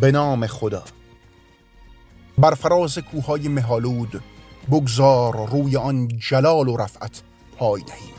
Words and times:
به 0.00 0.12
نام 0.12 0.46
خدا. 0.46 0.82
بر 2.38 2.54
فراز 2.54 2.98
کوههای 2.98 3.48
مهالود 3.48 4.22
بگذار 4.70 5.48
روی 5.48 5.76
آن 5.76 6.08
جلال 6.08 6.68
و 6.68 6.76
رفعت 6.76 7.22
پای 7.56 7.82
دهیم. 7.82 8.14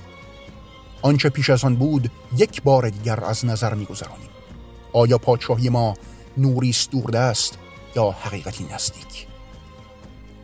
آنچه 1.01 1.29
پیش 1.29 1.49
از 1.49 1.63
آن 1.63 1.75
بود 1.75 2.11
یک 2.37 2.61
بار 2.63 2.89
دیگر 2.89 3.23
از 3.23 3.45
نظر 3.45 3.73
میگذرانیم. 3.73 4.29
آیا 4.93 5.17
پادشاهی 5.17 5.69
ما 5.69 5.93
نوریست 6.37 6.91
دورده 6.91 7.19
است 7.19 7.57
یا 7.95 8.11
حقیقتی 8.11 8.67
نزدیک؟ 8.73 9.27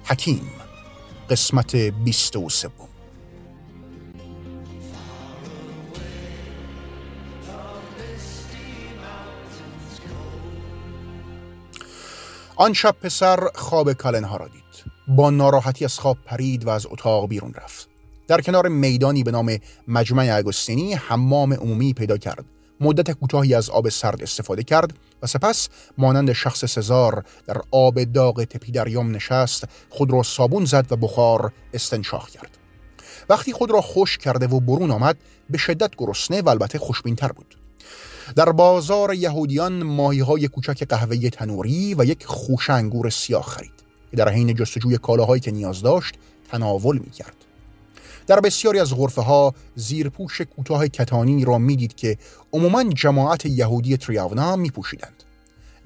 حکیم 0.04 0.52
قسمت 1.30 1.76
23 1.76 2.70
آن 12.60 12.74
شب 12.74 12.96
پسر 13.02 13.50
خواب 13.56 13.94
کالنها 13.94 14.38
را 14.38 14.48
دید. 14.48 14.92
با 15.08 15.30
ناراحتی 15.30 15.86
از 15.86 16.00
خواب 16.00 16.18
پرید 16.26 16.66
و 16.66 16.70
از 16.70 16.88
اتاق 16.90 17.28
بیرون 17.28 17.54
رفت. 17.54 17.90
در 18.28 18.42
کنار 18.42 18.68
میدانی 18.68 19.24
به 19.24 19.32
نام 19.32 19.58
مجمع 19.88 20.30
اگوستینی 20.34 20.94
حمام 20.94 21.54
عمومی 21.54 21.94
پیدا 21.94 22.18
کرد. 22.18 22.46
مدت 22.82 23.12
کوتاهی 23.12 23.54
از 23.54 23.70
آب 23.70 23.90
سرد 23.90 24.24
استفاده 24.24 24.64
کرد 24.64 24.94
و 25.24 25.28
سپس 25.28 25.70
مانند 25.98 26.34
شخص 26.34 26.66
سزار 26.66 27.24
در 27.48 27.62
آب 27.72 28.04
داغ 28.04 28.44
تپی 28.44 28.72
دریام 28.72 29.16
نشست 29.16 29.64
خود 29.90 30.12
را 30.12 30.24
صابون 30.24 30.66
زد 30.66 30.92
و 30.92 30.96
بخار 30.96 31.52
استنشاق 31.74 32.30
کرد. 32.30 32.58
وقتی 33.30 33.54
خود 33.54 33.72
را 33.72 33.82
خوش 33.82 34.18
کرده 34.18 34.48
و 34.48 34.60
برون 34.60 34.92
آمد 34.92 35.18
به 35.50 35.58
شدت 35.58 35.92
گرسنه 35.98 36.42
و 36.42 36.50
البته 36.50 36.80
خوشبینتر 36.80 37.32
بود. 37.32 37.58
در 38.36 38.52
بازار 38.52 39.14
یهودیان 39.14 39.84
ماهی 39.84 40.20
های 40.20 40.48
کوچک 40.48 40.84
قهوه 40.84 41.30
تنوری 41.30 41.96
و 41.98 42.06
یک 42.06 42.26
خوش 42.26 42.70
انگور 42.70 43.10
سیاه 43.10 43.44
خرید 43.44 43.72
که 44.12 44.18
در 44.18 44.30
حین 44.30 44.54
جستجوی 44.54 44.98
کالاهایی 44.98 45.42
که 45.42 45.52
نیاز 45.52 45.82
داشت 45.82 46.16
تناول 46.50 46.98
می 46.98 47.10
کرد. 47.10 47.36
در 48.28 48.40
بسیاری 48.40 48.80
از 48.80 48.94
غرفه 48.96 49.22
ها 49.22 49.54
زیرپوش 49.76 50.42
کوتاه 50.42 50.88
کتانی 50.88 51.46
را 51.46 51.58
می‌دید 51.58 51.96
که 51.96 52.18
عموما 52.54 52.84
جماعت 52.84 53.46
یهودی 53.46 53.98
تریاونا 53.98 54.56
می 54.56 54.70
پوشیدند. 54.70 55.24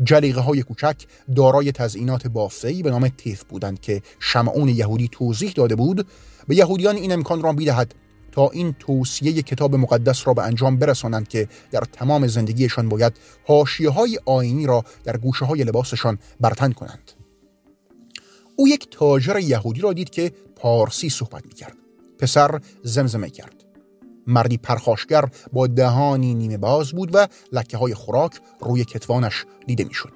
جلیقه 0.03 0.41
های 0.41 0.63
کوچک 0.63 0.95
دارای 1.35 1.71
تزئینات 1.71 2.27
بافته‌ای 2.27 2.83
به 2.83 2.91
نام 2.91 3.07
تیف 3.07 3.43
بودند 3.43 3.81
که 3.81 4.01
شمعون 4.19 4.69
یهودی 4.69 5.09
توضیح 5.11 5.51
داده 5.51 5.75
بود 5.75 6.07
به 6.47 6.55
یهودیان 6.55 6.95
این 6.95 7.11
امکان 7.11 7.41
را 7.41 7.51
می‌دهد 7.51 7.95
تا 8.31 8.49
این 8.49 8.75
توصیه 8.79 9.41
کتاب 9.41 9.75
مقدس 9.75 10.27
را 10.27 10.33
به 10.33 10.43
انجام 10.43 10.77
برسانند 10.77 11.27
که 11.27 11.47
در 11.71 11.81
تمام 11.81 12.27
زندگیشان 12.27 12.89
باید 12.89 13.13
حاشیه 13.47 13.89
های 13.89 14.19
آینی 14.25 14.65
را 14.65 14.83
در 15.03 15.17
گوشه 15.17 15.45
های 15.45 15.63
لباسشان 15.63 16.17
برتن 16.39 16.71
کنند. 16.71 17.11
او 18.55 18.67
یک 18.67 18.87
تاجر 18.91 19.39
یهودی 19.39 19.81
را 19.81 19.93
دید 19.93 20.09
که 20.09 20.31
پارسی 20.55 21.09
صحبت 21.09 21.45
می 21.45 21.53
کرد 21.53 21.77
پسر 22.19 22.61
زمزمه 22.83 23.29
کرد. 23.29 23.55
مردی 24.27 24.57
پرخاشگر 24.57 25.25
با 25.53 25.67
دهانی 25.67 26.33
نیمه 26.33 26.57
باز 26.57 26.91
بود 26.91 27.09
و 27.13 27.27
لکه 27.51 27.77
های 27.77 27.93
خوراک 27.93 28.39
روی 28.59 28.85
کتوانش 28.85 29.45
دیده 29.67 29.83
می‌شد. 29.83 30.13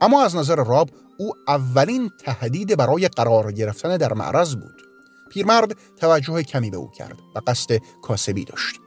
اما 0.00 0.24
از 0.24 0.36
نظر 0.36 0.56
راب 0.56 0.90
او 1.18 1.32
اولین 1.48 2.10
تهدید 2.24 2.76
برای 2.76 3.08
قرار 3.08 3.52
گرفتن 3.52 3.96
در 3.96 4.12
معرض 4.12 4.54
بود. 4.54 4.89
پیرمرد 5.30 5.76
توجه 5.96 6.42
کمی 6.42 6.70
به 6.70 6.76
او 6.76 6.90
کرد 6.90 7.18
و 7.34 7.40
قصد 7.46 7.80
کاسبی 8.02 8.44
داشت. 8.44 8.80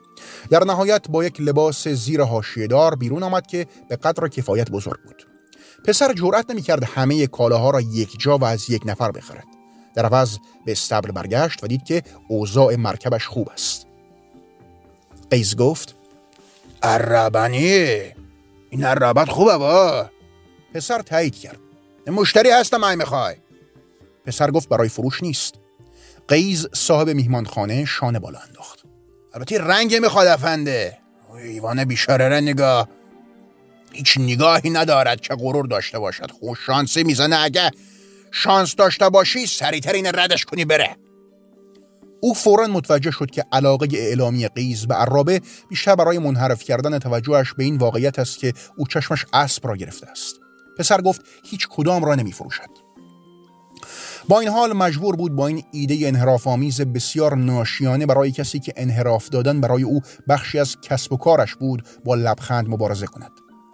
در 0.50 0.64
نهایت 0.64 1.08
با 1.10 1.24
یک 1.24 1.42
لباس 1.42 1.88
زیر 1.88 2.22
دار 2.70 2.96
بیرون 2.96 3.24
آمد 3.24 3.48
که 3.48 3.68
به 3.90 3.96
قدر 3.96 4.28
کفایت 4.28 4.72
بزرگ 4.72 5.04
بود. 5.04 5.28
پسر 5.86 6.14
جرأت 6.14 6.52
نمی‌کرد 6.52 6.84
همه 6.84 7.28
کالاها 7.28 7.70
را 7.70 7.82
یک 7.82 8.20
جا 8.20 8.38
و 8.38 8.44
از 8.44 8.70
یک 8.70 8.82
نفر 8.86 9.12
بخرد. 9.12 9.48
در 9.96 10.06
عوض 10.06 10.38
به 10.66 10.72
استبل 10.72 11.12
برگشت 11.12 11.64
و 11.64 11.68
دید 11.68 11.84
که 11.84 12.04
اوضاع 12.28 12.76
مرکبش 12.76 13.28
خوب 13.28 13.50
است. 13.50 13.88
قیز 15.32 15.56
گفت 15.56 15.96
عربانی 16.84 17.68
این 18.70 18.84
عربت 18.84 19.30
خوبه 19.30 19.58
با. 19.58 20.10
پسر 20.74 21.02
تایید 21.02 21.36
کرد. 21.36 21.60
مشتری 22.08 22.50
هستم 22.50 22.84
ای 22.84 22.96
می‌خوای. 22.96 23.36
پسر 24.26 24.52
گفت 24.52 24.70
برای 24.70 24.90
فروش 24.90 25.24
نیست. 25.24 25.56
قیز 26.28 26.68
صاحب 26.74 27.10
میهمانخانه 27.10 27.86
شانه 27.86 28.20
بالا 28.20 28.40
انداخت. 28.40 28.84
البته 29.34 29.62
رنگ 29.62 29.96
می‌خواد 29.96 30.28
افنده 30.28 30.98
ایوان 31.44 31.86
بیشاره 31.86 32.40
نگاه. 32.42 32.90
هیچ 33.92 34.18
نگاهی 34.18 34.70
ندارد 34.70 35.22
چه 35.22 35.36
غرور 35.36 35.66
داشته 35.66 36.00
باشد. 36.00 36.32
خوش 36.32 36.60
شانسی 36.66 37.04
می‌زنه. 37.04 37.40
اگه 37.40 37.72
شانس 38.32 38.76
داشته 38.76 39.10
باشی 39.10 39.46
سریعتر 39.46 39.94
این 39.94 40.06
ردش 40.06 40.46
کنی 40.46 40.66
بره. 40.66 40.98
او 42.22 42.34
فورا 42.34 42.68
متوجه 42.68 43.12
شد 43.12 43.32
که 43.32 43.46
علاقه 43.52 43.88
اعلامی 43.94 44.48
قیز 44.48 44.88
به 44.88 44.96
عرابه 44.96 45.42
بیشتر 45.70 45.96
برای 45.96 46.20
منحرف 46.20 46.64
کردن 46.64 47.00
توجهش 47.00 47.54
به 47.54 47.64
این 47.64 47.78
واقعیت 47.78 48.20
است 48.20 48.40
که 48.40 48.54
او 48.78 48.88
چشمش 48.88 49.26
اسب 49.34 49.68
را 49.68 49.76
گرفته 49.76 50.08
است. 50.08 50.36
پسر 50.78 51.02
گفت 51.02 51.22
هیچ 51.44 51.68
کدام 51.68 52.06
را 52.06 52.16
نمی 52.16 52.32
فروشد 52.32 52.83
با 54.30 54.40
این 54.40 54.50
حال 54.50 54.74
مجبور 54.74 55.16
بود 55.16 55.36
با 55.36 55.48
این 55.48 55.64
ایده 55.72 56.08
انحراف 56.08 56.48
آمیز 56.48 56.82
بسیار 56.82 57.36
ناشیانه 57.36 58.06
برای 58.06 58.32
کسی 58.32 58.60
که 58.60 58.74
انحراف 58.78 59.30
دادن 59.30 59.62
برای 59.62 59.84
او 59.84 60.02
بخشی 60.28 60.60
از 60.60 60.78
کسب 60.82 61.14
و 61.14 61.18
کارش 61.18 61.56
بود 61.56 61.84
با 62.06 62.16
لبخند 62.16 62.70
مبارزه 62.70 63.06
کند. 63.06 63.32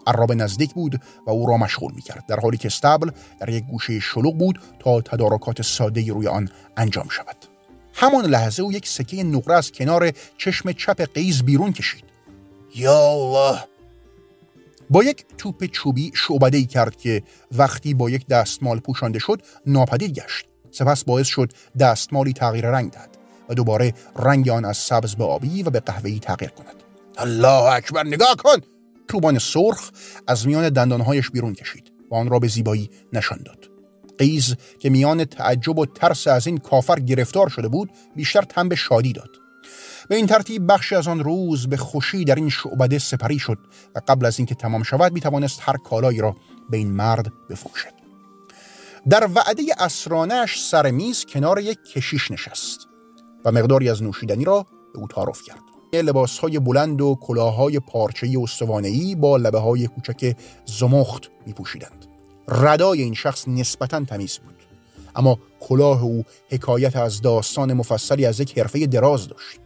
عرابه 0.08 0.36
نزدیک 0.36 0.74
بود 0.74 1.02
و 1.28 1.30
او 1.30 1.46
را 1.46 1.58
مشغول 1.58 1.94
می 1.96 2.02
کرد 2.02 2.26
در 2.28 2.40
حالی 2.40 2.58
که 2.58 2.68
استبل 2.68 3.12
در 3.40 3.50
یک 3.50 3.64
گوشه 3.66 4.00
شلوغ 4.00 4.38
بود 4.38 4.60
تا 4.80 5.02
تدارکات 5.02 5.62
ساده 5.62 6.12
روی 6.12 6.28
آن 6.28 6.50
انجام 6.78 7.10
شود. 7.10 7.38
همان 7.94 8.26
لحظه 8.26 8.64
او 8.64 8.72
یک 8.72 8.88
سکه 8.88 9.24
نقره 9.24 9.56
از 9.56 9.72
کنار 9.72 10.12
چشم 10.38 10.72
چپ 10.72 11.14
قیز 11.14 11.44
بیرون 11.44 11.74
کشید. 11.74 12.04
یا 12.76 13.00
الله! 13.00 13.64
با 14.90 15.04
یک 15.04 15.26
توپ 15.38 15.66
چوبی 15.66 16.12
شعبده 16.16 16.58
ای 16.58 16.66
کرد 16.66 16.96
که 16.96 17.24
وقتی 17.52 17.94
با 17.94 18.10
یک 18.10 18.28
دستمال 18.28 18.80
پوشانده 18.80 19.20
شد 19.20 19.42
ناپدید 19.66 20.20
گشت. 20.20 20.46
سپس 20.72 21.04
باعث 21.04 21.28
شد 21.28 21.52
دستمالی 21.80 22.34
تغییر 22.34 22.72
رنگ 22.72 22.92
دهد 22.92 23.18
و 23.50 23.54
دوباره 23.54 23.94
رنگ 24.16 24.50
آن 24.50 24.66
از 24.66 24.78
سبز 24.78 25.16
به 25.16 25.24
آبی 25.24 25.64
و 25.64 25.70
به 25.70 25.80
قهوه‌ای 25.80 26.20
تغییر 26.20 26.52
کند. 26.52 26.84
الله 27.18 27.74
اکبر 27.74 28.04
نگاه 28.04 28.36
کن! 28.36 28.58
چوبان 29.12 29.40
سرخ 29.40 29.92
از 30.28 30.48
میان 30.48 30.70
دندانهایش 30.70 31.30
بیرون 31.30 31.54
کشید 31.54 31.92
و 32.12 32.16
آن 32.16 32.30
را 32.30 32.40
به 32.40 32.48
زیبایی 32.48 32.90
نشان 33.14 33.40
داد. 33.46 33.70
قیز 34.18 34.56
که 34.80 34.90
میان 34.90 35.26
تعجب 35.26 35.80
و 35.80 35.86
ترس 35.86 36.28
از 36.28 36.48
این 36.48 36.58
کافر 36.58 37.00
گرفتار 37.00 37.50
شده 37.50 37.68
بود 37.68 37.92
بیشتر 38.16 38.42
تن 38.42 38.70
به 38.70 38.76
شادی 38.76 39.14
داد. 39.14 39.30
به 40.10 40.16
این 40.16 40.28
ترتیب 40.28 40.72
بخشی 40.72 40.96
از 40.96 41.08
آن 41.08 41.20
روز 41.20 41.68
به 41.68 41.78
خوشی 41.78 42.26
در 42.26 42.36
این 42.36 42.50
شعبده 42.50 43.00
سپری 43.00 43.40
شد 43.40 43.58
و 43.96 44.02
قبل 44.08 44.26
از 44.26 44.40
اینکه 44.40 44.56
تمام 44.56 44.84
شود 44.84 45.14
می 45.14 45.22
توانست 45.22 45.60
هر 45.62 45.78
کالایی 45.78 46.20
را 46.20 46.36
به 46.70 46.78
این 46.78 46.92
مرد 46.92 47.34
بفروشد. 47.50 47.94
در 49.10 49.30
وعده 49.36 49.64
اسرانش 49.80 50.62
سر 50.62 50.92
میز 50.92 51.26
کنار 51.26 51.60
یک 51.60 51.78
کشیش 51.94 52.32
نشست 52.32 52.88
و 53.46 53.52
مقداری 53.52 53.90
از 53.90 54.04
نوشیدنی 54.04 54.46
را 54.46 54.66
به 54.94 55.00
او 55.00 55.08
تعارف 55.08 55.42
کرد. 55.44 55.60
لباس 55.94 56.40
های 56.40 56.60
بلند 56.60 57.02
و 57.02 57.18
کلاهای 57.22 57.80
پارچه 57.80 58.34
استوانه‌ای 58.42 59.16
با 59.16 59.38
لبه 59.38 59.60
های 59.60 59.88
کوچک 59.88 60.36
زمخت 60.66 61.32
می 61.46 61.54
پوشیدند. 61.54 62.06
ردای 62.48 63.02
این 63.02 63.14
شخص 63.14 63.48
نسبتا 63.48 64.06
تمیز 64.06 64.38
بود 64.38 64.56
اما 65.16 65.40
کلاه 65.60 66.04
او 66.04 66.24
حکایت 66.50 66.96
از 66.96 67.22
داستان 67.22 67.74
مفصلی 67.74 68.26
از 68.26 68.40
یک 68.40 68.60
حرفه 68.60 68.88
دراز 68.88 69.28
داشت. 69.28 69.60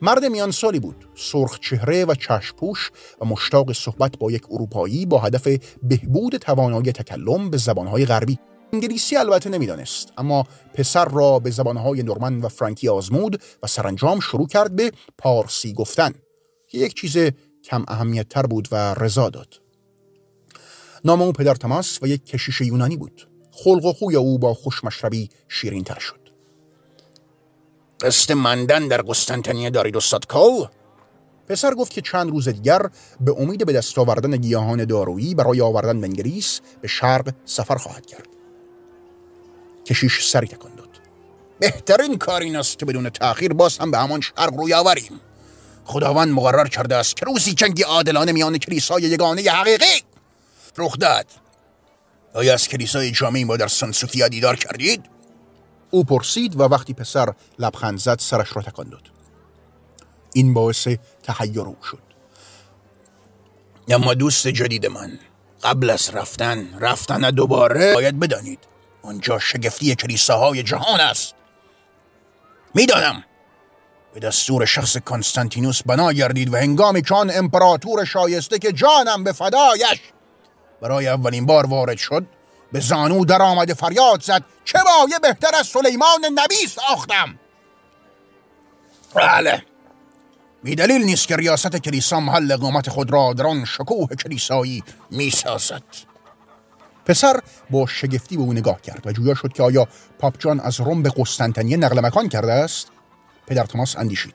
مرد 0.00 0.24
میان 0.24 0.50
سالی 0.50 0.80
بود 0.80 1.08
سرخ 1.14 1.58
چهره 1.58 2.04
و 2.04 2.14
چشپوش 2.14 2.90
و 3.20 3.24
مشتاق 3.24 3.72
صحبت 3.72 4.18
با 4.18 4.30
یک 4.30 4.42
اروپایی 4.50 5.06
با 5.06 5.18
هدف 5.18 5.48
بهبود 5.82 6.36
توانایی 6.36 6.92
تکلم 6.92 7.50
به 7.50 7.56
زبانهای 7.56 8.06
غربی. 8.06 8.38
انگلیسی 8.72 9.16
البته 9.16 9.50
نمی‌دانست 9.50 10.12
اما 10.18 10.46
پسر 10.74 11.04
را 11.04 11.38
به 11.38 11.50
زبانهای 11.50 12.02
نورمن 12.02 12.40
و 12.40 12.48
فرانکی 12.48 12.88
آزمود 12.88 13.42
و 13.62 13.66
سرانجام 13.66 14.20
شروع 14.20 14.46
کرد 14.46 14.76
به 14.76 14.92
پارسی 15.18 15.72
گفتن 15.72 16.12
که 16.68 16.78
یک 16.78 16.94
چیز 16.94 17.16
کم 17.64 17.84
اهمیت 17.88 18.28
تر 18.28 18.42
بود 18.42 18.68
و 18.72 18.94
رضا 18.94 19.30
داد. 19.30 19.60
نام 21.04 21.22
او 21.22 21.32
پدر 21.32 21.54
تماس 21.54 22.02
و 22.02 22.06
یک 22.06 22.26
کشیش 22.26 22.60
یونانی 22.60 22.96
بود. 22.96 23.28
خلق 23.52 23.84
و 23.84 23.92
خوی 23.92 24.16
او 24.16 24.38
با 24.38 24.54
خوشمشربی 24.54 25.28
شیرین 25.48 25.84
تر 25.84 25.98
شد. 25.98 26.21
قسط 28.02 28.30
مندن 28.30 28.88
در 28.88 29.02
قسطنطنیه 29.02 29.70
دارید 29.70 29.96
استاد 29.96 30.26
کول؟ 30.26 30.66
پسر 31.48 31.74
گفت 31.74 31.92
که 31.92 32.00
چند 32.00 32.30
روز 32.30 32.48
دیگر 32.48 32.82
به 33.20 33.34
امید 33.38 33.66
به 33.66 33.72
دست 33.72 33.98
آوردن 33.98 34.36
گیاهان 34.36 34.84
دارویی 34.84 35.34
برای 35.34 35.60
آوردن 35.60 36.00
به 36.00 36.06
انگلیس 36.06 36.60
به 36.80 36.88
شرق 36.88 37.34
سفر 37.44 37.76
خواهد 37.76 38.06
کرد. 38.06 38.28
کشیش 39.86 40.24
سری 40.24 40.46
تکان 40.46 40.74
داد. 40.74 40.88
بهترین 41.60 42.18
کار 42.18 42.40
این 42.40 42.56
است 42.56 42.78
که 42.78 42.86
بدون 42.86 43.10
تأخیر 43.10 43.52
باز 43.52 43.78
هم 43.78 43.90
به 43.90 43.98
همان 43.98 44.20
شرق 44.20 44.54
روی 44.54 44.74
آوریم. 44.74 45.20
خداوند 45.84 46.32
مقرر 46.32 46.68
کرده 46.68 46.96
است 46.96 47.16
که 47.16 47.26
روزی 47.26 47.54
جنگی 47.54 47.82
عادلانه 47.82 48.32
میان 48.32 48.58
کلیسای 48.58 49.02
یگانه 49.02 49.50
حقیقی 49.50 50.02
رخ 50.78 50.98
داد. 50.98 51.26
آیا 52.34 52.54
از 52.54 52.68
کلیسای 52.68 53.10
جامعی 53.10 53.44
ما 53.44 53.56
در 53.56 53.68
سن 53.68 53.92
سوفیا 53.92 54.28
دیدار 54.28 54.56
کردید؟ 54.56 55.11
او 55.94 56.04
پرسید 56.04 56.60
و 56.60 56.62
وقتی 56.62 56.94
پسر 56.94 57.34
لبخند 57.58 57.98
زد 57.98 58.18
سرش 58.18 58.56
را 58.56 58.62
تکان 58.62 58.88
داد. 58.88 59.10
این 60.34 60.54
باعث 60.54 60.88
تحیر 61.22 61.60
او 61.60 61.76
شد. 61.90 62.02
اما 63.88 64.14
دوست 64.14 64.48
جدید 64.48 64.86
من 64.86 65.18
قبل 65.62 65.90
از 65.90 66.10
رفتن 66.10 66.78
رفتن 66.80 67.30
دوباره 67.30 67.94
باید 67.94 68.20
بدانید 68.20 68.58
آنجا 69.02 69.38
شگفتی 69.38 69.94
کلیساهای 69.94 70.62
جهان 70.62 71.00
است. 71.00 71.34
می‌دانم 72.74 73.24
به 74.14 74.20
دستور 74.20 74.64
شخص 74.64 74.96
کنستانتینوس 74.96 75.82
بنا 75.82 76.12
گردید 76.12 76.54
و 76.54 76.56
هنگامی 76.56 77.02
که 77.02 77.14
آن 77.14 77.30
امپراتور 77.34 78.04
شایسته 78.04 78.58
که 78.58 78.72
جانم 78.72 79.24
به 79.24 79.32
فدایش 79.32 80.00
برای 80.80 81.08
اولین 81.08 81.46
بار 81.46 81.66
وارد 81.66 81.98
شد 81.98 82.26
به 82.72 82.80
زانو 82.80 83.24
در 83.24 83.42
آمده 83.42 83.74
فریاد 83.74 84.22
زد 84.22 84.44
چه 84.64 84.78
بایه 84.78 85.18
بهتر 85.18 85.50
از 85.58 85.66
سلیمان 85.66 86.24
نبی 86.34 86.66
ساختم؟ 86.68 87.38
بله. 89.14 89.62
دلیل 90.64 91.04
نیست 91.04 91.28
که 91.28 91.36
ریاست 91.36 91.76
کلیسا 91.76 92.20
محل 92.20 92.52
اقامت 92.52 92.90
خود 92.90 93.12
را 93.12 93.32
در 93.32 93.46
آن 93.46 93.64
شکوه 93.64 94.08
کلیسایی 94.08 94.84
می‌سازد. 95.10 95.82
پسر 97.06 97.40
با 97.70 97.86
شگفتی 97.86 98.36
به 98.36 98.42
او 98.42 98.52
نگاه 98.52 98.80
کرد 98.80 99.06
و 99.06 99.12
جویا 99.12 99.34
شد 99.34 99.52
که 99.52 99.62
آیا 99.62 99.88
پاپ 100.18 100.38
جان 100.38 100.60
از 100.60 100.80
روم 100.80 101.02
به 101.02 101.12
قسطنطنیه 101.16 101.76
نقل 101.76 102.00
مکان 102.00 102.28
کرده 102.28 102.52
است؟ 102.52 102.90
پدر 103.46 103.64
تماس 103.64 103.96
اندیشید. 103.96 104.34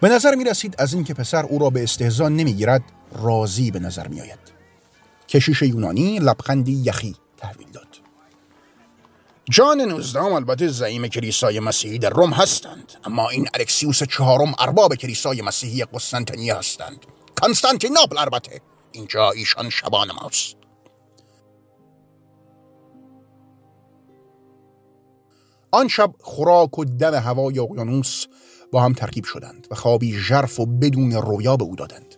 به 0.00 0.08
نظر 0.08 0.34
می 0.34 0.44
رسید 0.44 0.74
از 0.78 0.94
اینکه 0.94 1.14
پسر 1.14 1.44
او 1.44 1.58
را 1.58 1.70
به 1.70 1.82
استهزا 1.82 2.28
نمی‌گیرد 2.28 2.82
راضی 3.12 3.70
به 3.70 3.78
نظر 3.78 4.08
می 4.08 4.20
آید. 4.20 4.51
کشیش 5.32 5.62
یونانی 5.62 6.18
لبخندی 6.18 6.72
یخی 6.72 7.16
تحویل 7.36 7.68
داد. 7.72 7.86
جان 9.50 9.80
نوزدهم 9.80 10.32
البته 10.32 10.68
زعیم 10.68 11.06
کلیسای 11.06 11.60
مسیحی 11.60 11.98
در 11.98 12.10
روم 12.10 12.30
هستند 12.30 12.92
اما 13.04 13.28
این 13.28 13.48
الکسیوس 13.54 14.02
چهارم 14.02 14.54
ارباب 14.58 14.94
کلیسای 14.94 15.42
مسیحی 15.42 15.84
قسطنطنیه 15.84 16.54
هستند. 16.54 17.06
کنستانتینوپل 17.42 18.18
البته 18.18 18.60
اینجا 18.92 19.30
ایشان 19.30 19.70
شبان 19.70 20.08
ماست. 20.22 20.56
آن 25.70 25.88
شب 25.88 26.14
خوراک 26.20 26.78
و 26.78 26.84
دم 26.84 27.14
هوای 27.14 27.58
اقیانوس 27.58 28.26
با 28.72 28.82
هم 28.82 28.92
ترکیب 28.92 29.24
شدند 29.24 29.66
و 29.70 29.74
خوابی 29.74 30.18
ژرف 30.18 30.60
و 30.60 30.66
بدون 30.66 31.12
رویا 31.12 31.56
به 31.56 31.64
او 31.64 31.76
دادند. 31.76 32.11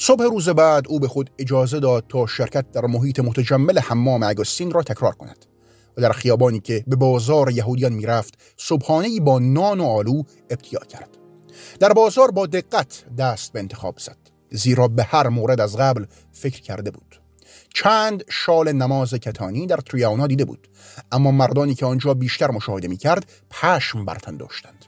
صبح 0.00 0.24
روز 0.24 0.48
بعد 0.48 0.88
او 0.88 1.00
به 1.00 1.08
خود 1.08 1.30
اجازه 1.38 1.80
داد 1.80 2.04
تا 2.08 2.26
شرکت 2.26 2.70
در 2.72 2.86
محیط 2.86 3.20
متجمل 3.20 3.78
حمام 3.78 4.22
اگوستین 4.22 4.70
را 4.70 4.82
تکرار 4.82 5.12
کند 5.12 5.46
و 5.96 6.00
در 6.00 6.12
خیابانی 6.12 6.60
که 6.60 6.84
به 6.86 6.96
بازار 6.96 7.50
یهودیان 7.50 7.92
می‌رفت 7.92 8.34
صبحانه 8.56 9.20
با 9.20 9.38
نان 9.38 9.80
و 9.80 9.84
آلو 9.84 10.22
ابتیا 10.50 10.80
کرد. 10.80 11.18
در 11.80 11.92
بازار 11.92 12.30
با 12.30 12.46
دقت 12.46 13.04
دست 13.18 13.52
به 13.52 13.58
انتخاب 13.58 13.98
زد 13.98 14.16
زیرا 14.50 14.88
به 14.88 15.02
هر 15.02 15.28
مورد 15.28 15.60
از 15.60 15.76
قبل 15.76 16.04
فکر 16.32 16.62
کرده 16.62 16.90
بود. 16.90 17.20
چند 17.74 18.24
شال 18.30 18.72
نماز 18.72 19.14
کتانی 19.14 19.66
در 19.66 19.76
تریاونا 19.76 20.26
دیده 20.26 20.44
بود 20.44 20.68
اما 21.12 21.30
مردانی 21.30 21.74
که 21.74 21.86
آنجا 21.86 22.14
بیشتر 22.14 22.50
مشاهده 22.50 22.88
می 22.88 22.96
کرد 22.96 23.30
پشم 23.50 24.04
برتن 24.04 24.36
داشتند. 24.36 24.84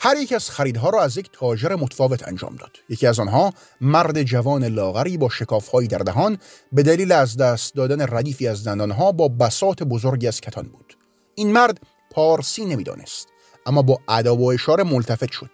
هر 0.00 0.16
یک 0.16 0.32
از 0.32 0.50
خریدها 0.50 0.90
را 0.90 1.02
از 1.02 1.16
یک 1.16 1.30
تاجر 1.32 1.74
متفاوت 1.74 2.28
انجام 2.28 2.56
داد. 2.56 2.70
یکی 2.88 3.06
از 3.06 3.18
آنها 3.18 3.52
مرد 3.80 4.22
جوان 4.22 4.64
لاغری 4.64 5.16
با 5.16 5.28
شکافهایی 5.28 5.88
در 5.88 5.98
دهان 5.98 6.38
به 6.72 6.82
دلیل 6.82 7.12
از 7.12 7.36
دست 7.36 7.74
دادن 7.74 8.06
ردیفی 8.16 8.48
از 8.48 8.66
دندانها 8.66 9.12
با 9.12 9.28
بسات 9.28 9.82
بزرگی 9.82 10.28
از 10.28 10.40
کتان 10.40 10.64
بود. 10.64 10.96
این 11.34 11.52
مرد 11.52 11.80
پارسی 12.10 12.64
نمی‌دانست 12.64 13.28
اما 13.66 13.82
با 13.82 14.00
ادا 14.08 14.36
و 14.36 14.52
اشاره 14.52 14.84
ملتفت 14.84 15.32
شد. 15.32 15.50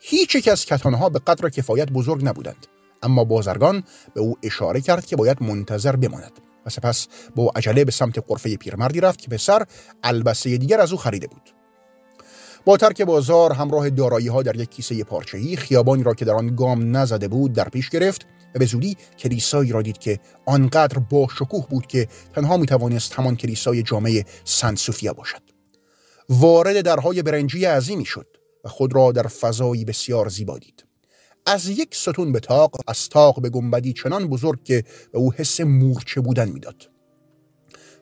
هیچ 0.00 0.34
یک 0.34 0.48
از 0.48 0.64
کتانها 0.64 1.08
به 1.08 1.18
قدر 1.18 1.48
کفایت 1.48 1.90
بزرگ 1.90 2.24
نبودند 2.24 2.66
اما 3.02 3.24
بازرگان 3.24 3.82
به 4.14 4.20
او 4.20 4.38
اشاره 4.42 4.80
کرد 4.80 5.06
که 5.06 5.16
باید 5.16 5.42
منتظر 5.42 5.96
بماند 5.96 6.32
و 6.66 6.70
سپس 6.70 7.08
با 7.36 7.52
عجله 7.56 7.84
به 7.84 7.92
سمت 7.92 8.18
قرفه 8.18 8.56
پیرمردی 8.56 9.00
رفت 9.00 9.18
که 9.20 9.28
پسر 9.28 9.66
البسه 10.02 10.56
دیگر 10.56 10.80
از 10.80 10.92
او 10.92 10.98
خریده 10.98 11.26
بود. 11.26 11.57
با 12.64 12.76
ترک 12.76 13.02
بازار 13.02 13.52
همراه 13.52 13.90
دارایی 13.90 14.28
ها 14.28 14.42
در 14.42 14.56
یک 14.56 14.70
کیسه 14.70 15.04
پارچه‌ای 15.04 15.56
خیابانی 15.56 16.02
را 16.02 16.14
که 16.14 16.24
در 16.24 16.34
آن 16.34 16.56
گام 16.56 16.96
نزده 16.96 17.28
بود 17.28 17.52
در 17.52 17.68
پیش 17.68 17.90
گرفت 17.90 18.26
و 18.54 18.58
به 18.58 18.64
زودی 18.64 18.96
کلیسایی 19.18 19.72
را 19.72 19.82
دید 19.82 19.98
که 19.98 20.18
آنقدر 20.46 20.98
با 20.98 21.26
شکوه 21.38 21.68
بود 21.68 21.86
که 21.86 22.08
تنها 22.34 22.56
می 22.56 22.66
توانست 22.66 23.14
همان 23.14 23.36
کلیسای 23.36 23.82
جامعه 23.82 24.24
سن 24.44 24.74
سوفیا 24.74 25.12
باشد. 25.12 25.42
وارد 26.28 26.80
درهای 26.80 27.22
برنجی 27.22 27.64
عظیمی 27.64 28.04
شد 28.04 28.26
و 28.64 28.68
خود 28.68 28.94
را 28.94 29.12
در 29.12 29.26
فضایی 29.26 29.84
بسیار 29.84 30.28
زیبا 30.28 30.58
دید. 30.58 30.84
از 31.46 31.68
یک 31.68 31.94
ستون 31.94 32.32
به 32.32 32.40
تاق 32.40 32.76
از 32.86 33.08
تاق 33.08 33.40
به 33.40 33.50
گنبدی 33.50 33.92
چنان 33.92 34.28
بزرگ 34.28 34.64
که 34.64 34.84
به 35.12 35.18
او 35.18 35.32
حس 35.32 35.60
مورچه 35.60 36.20
بودن 36.20 36.48
می‌داد. 36.48 36.90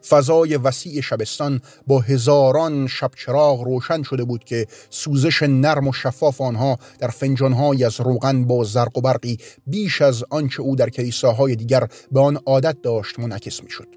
فضای 0.09 0.57
وسیع 0.57 1.01
شبستان 1.01 1.61
با 1.87 2.01
هزاران 2.01 2.87
شب 2.87 3.11
چراغ 3.17 3.63
روشن 3.63 4.03
شده 4.03 4.25
بود 4.25 4.45
که 4.45 4.67
سوزش 4.91 5.43
نرم 5.43 5.89
و 5.89 5.93
شفاف 5.93 6.41
آنها 6.41 6.79
در 6.99 7.09
فنجانهایی 7.09 7.85
از 7.85 8.01
روغن 8.01 8.45
با 8.45 8.65
زرق 8.65 8.99
و 8.99 9.01
برقی 9.01 9.39
بیش 9.67 10.03
از 10.03 10.25
آنچه 10.31 10.63
او 10.63 10.77
در 10.77 10.91
کلیساهای 10.91 11.57
دیگر 11.57 11.89
به 12.13 12.21
آن 12.21 12.39
عادت 12.47 12.77
داشت 12.83 13.19
منعکس 13.19 13.63
می‌شد. 13.63 13.89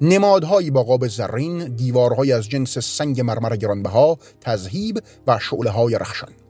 نمادهایی 0.00 0.70
با 0.70 0.82
قاب 0.82 1.08
زرین 1.08 1.74
دیوارهایی 1.76 2.32
از 2.32 2.48
جنس 2.48 2.78
سنگ 2.78 3.20
مرمر 3.20 3.56
گرانبها 3.56 4.18
تذهیب 4.40 5.02
و 5.26 5.38
شعله 5.38 5.70
های 5.70 5.94
رخشان. 5.94 6.45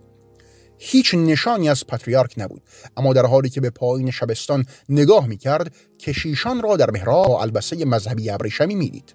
هیچ 0.79 1.15
نشانی 1.15 1.69
از 1.69 1.87
پاتریارک 1.87 2.35
نبود. 2.37 2.63
اما 2.97 3.13
در 3.13 3.27
حالی 3.27 3.51
که 3.51 3.61
به 3.61 3.71
پایین 3.71 4.11
شبستان 4.11 4.67
نگاه 4.89 5.27
می‌کرد 5.27 5.75
کشیشان 5.99 6.63
را 6.63 6.77
در 6.77 6.91
محراب 6.91 7.27
با 7.27 7.43
البسه 7.43 7.85
مذهبی 7.85 8.31
ابریشمی 8.31 8.75
می‌دید. 8.75 9.15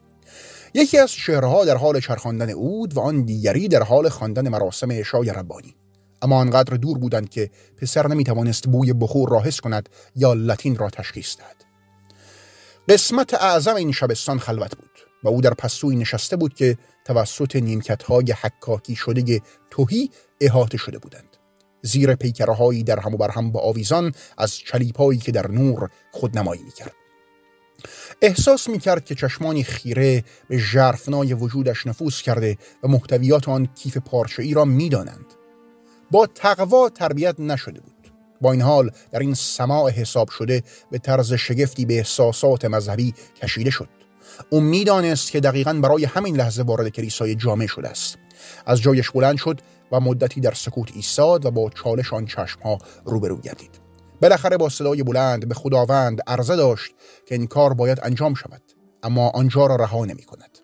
یکی 0.74 0.98
از 0.98 1.12
شعرها 1.12 1.66
در 1.66 1.78
حال 1.78 2.00
چرخاندن 2.00 2.50
اود 2.50 2.98
و 2.98 3.00
آن 3.00 3.22
دیگری 3.22 3.68
در 3.68 3.84
حال 3.84 4.10
خواندن 4.10 4.50
مراسم 4.50 4.92
عشای 4.92 5.30
ربانی. 5.30 5.76
اما 6.22 6.38
آنقدر 6.38 6.78
دور 6.78 6.98
بودند 6.98 7.30
که 7.30 7.50
پسر 7.78 8.08
نمی‌توانست 8.08 8.68
بوی 8.68 8.94
بخور 8.94 9.30
را 9.30 9.42
حس 9.42 9.60
کند 9.60 9.90
یا 10.16 10.34
لاتین 10.34 10.76
را 10.76 10.90
تشخیص 10.90 11.38
دهد. 11.38 11.66
قسمت 12.90 13.34
اعظم 13.34 13.76
این 13.76 13.92
شبستان 13.92 14.40
خلوت 14.40 14.76
بود 14.76 14.92
و 15.24 15.28
او 15.28 15.42
در 15.42 15.54
پستوی 15.54 15.96
نشسته 15.96 16.36
بود 16.36 16.54
که 16.54 16.78
توسط 17.06 17.56
نیمکت 17.56 18.04
های 18.04 18.32
حکاکی 18.42 18.96
شده 18.96 19.42
توهی 19.70 20.10
احاطه 20.42 20.78
شده 20.78 21.00
بودند. 21.00 21.31
زیر 21.82 22.16
پیکرهایی 22.16 22.84
در 22.84 23.00
هم 23.00 23.14
و 23.14 23.18
بر 23.18 23.32
هم 23.32 23.52
با 23.52 23.60
آویزان 23.60 24.14
از 24.38 24.56
چلیپایی 24.56 25.20
که 25.20 25.32
در 25.32 25.52
نور 25.52 25.90
خودنمایی 26.12 26.64
می‌کرد. 26.64 26.94
احساس 28.22 28.70
می‌کرد 28.70 29.06
که 29.06 29.16
چشمانی 29.16 29.64
خیره 29.64 30.24
به 30.48 30.58
ژرفنای 30.58 31.34
وجودش 31.34 31.88
نفوذ 31.88 32.22
کرده 32.22 32.58
و 32.84 32.88
محتویات 32.88 33.50
آن 33.50 33.66
کیف 33.76 33.98
پارچه 33.98 34.44
ای 34.44 34.54
را 34.54 34.66
می‌دانند. 34.66 35.26
با 36.12 36.28
تقوا 36.28 36.90
تربیت 36.90 37.40
نشده 37.40 37.80
بود. 37.80 38.12
با 38.42 38.52
این 38.52 38.62
حال 38.62 38.92
در 39.12 39.20
این 39.20 39.34
سماع 39.34 39.92
حساب 39.92 40.30
شده 40.30 40.64
به 40.92 40.98
طرز 40.98 41.34
شگفتی 41.34 41.86
به 41.86 41.98
احساسات 41.98 42.66
مذهبی 42.66 43.14
کشیده 43.42 43.70
شد. 43.70 43.88
او 44.50 44.62
می‌دانست 44.62 45.32
که 45.32 45.40
دقیقا 45.40 45.74
برای 45.74 46.06
همین 46.06 46.36
لحظه 46.36 46.64
وارد 46.64 46.90
کلیسای 46.90 47.36
جامع 47.36 47.68
شده 47.68 47.90
است. 47.90 48.18
از 48.66 48.82
جایش 48.82 49.12
بلند 49.12 49.38
شد 49.38 49.62
و 49.92 50.00
مدتی 50.00 50.42
در 50.42 50.54
سکوت 50.54 50.92
ایستاد 50.94 51.46
و 51.46 51.52
با 51.52 51.70
چالش 51.70 52.14
آن 52.14 52.26
چشمها 52.26 52.78
روبرو 53.06 53.38
گردید. 53.38 53.80
بالاخره 54.22 54.58
با 54.58 54.70
صدای 54.70 55.04
بلند 55.04 55.48
به 55.48 55.56
خداوند 55.56 56.22
عرضه 56.28 56.56
داشت 56.56 56.92
که 57.26 57.36
این 57.36 57.48
کار 57.48 57.74
باید 57.74 58.00
انجام 58.04 58.34
شود 58.34 58.62
اما 59.04 59.30
آنجا 59.30 59.66
را 59.66 59.76
رها 59.76 60.06
نمی 60.06 60.24
کند 60.24 60.58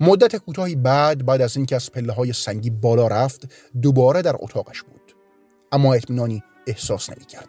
مدت 0.00 0.36
کوتاهی 0.36 0.76
بعد 0.76 1.26
بعد 1.26 1.40
از 1.40 1.56
اینکه 1.56 1.76
از 1.76 1.92
پله 1.92 2.12
های 2.12 2.32
سنگی 2.32 2.70
بالا 2.70 3.06
رفت 3.06 3.52
دوباره 3.82 4.22
در 4.22 4.36
اتاقش 4.38 4.82
بود. 4.82 5.16
اما 5.72 5.94
اطمینانی 5.94 6.42
احساس 6.66 7.10
نمی 7.10 7.24
کرد. 7.24 7.48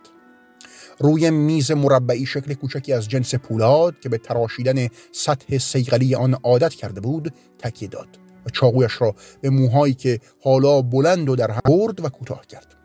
روی 0.99 1.29
میز 1.29 1.71
مربعی 1.71 2.25
شکل 2.25 2.53
کوچکی 2.53 2.93
از 2.93 3.09
جنس 3.09 3.35
پولاد 3.35 3.99
که 3.99 4.09
به 4.09 4.17
تراشیدن 4.17 4.87
سطح 5.11 5.57
سیغلی 5.57 6.15
آن 6.15 6.33
عادت 6.33 6.73
کرده 6.73 7.01
بود 7.01 7.33
تکیه 7.59 7.87
داد. 7.87 8.20
و 8.45 8.49
چاقویش 8.49 9.01
را 9.01 9.15
به 9.41 9.49
موهایی 9.49 9.93
که 9.93 10.19
حالا 10.43 10.81
بلند 10.81 11.29
و 11.29 11.35
در 11.35 11.51
هم 11.51 11.61
برد 11.65 12.05
و 12.05 12.09
کوتاه 12.09 12.47
کرد. 12.47 12.75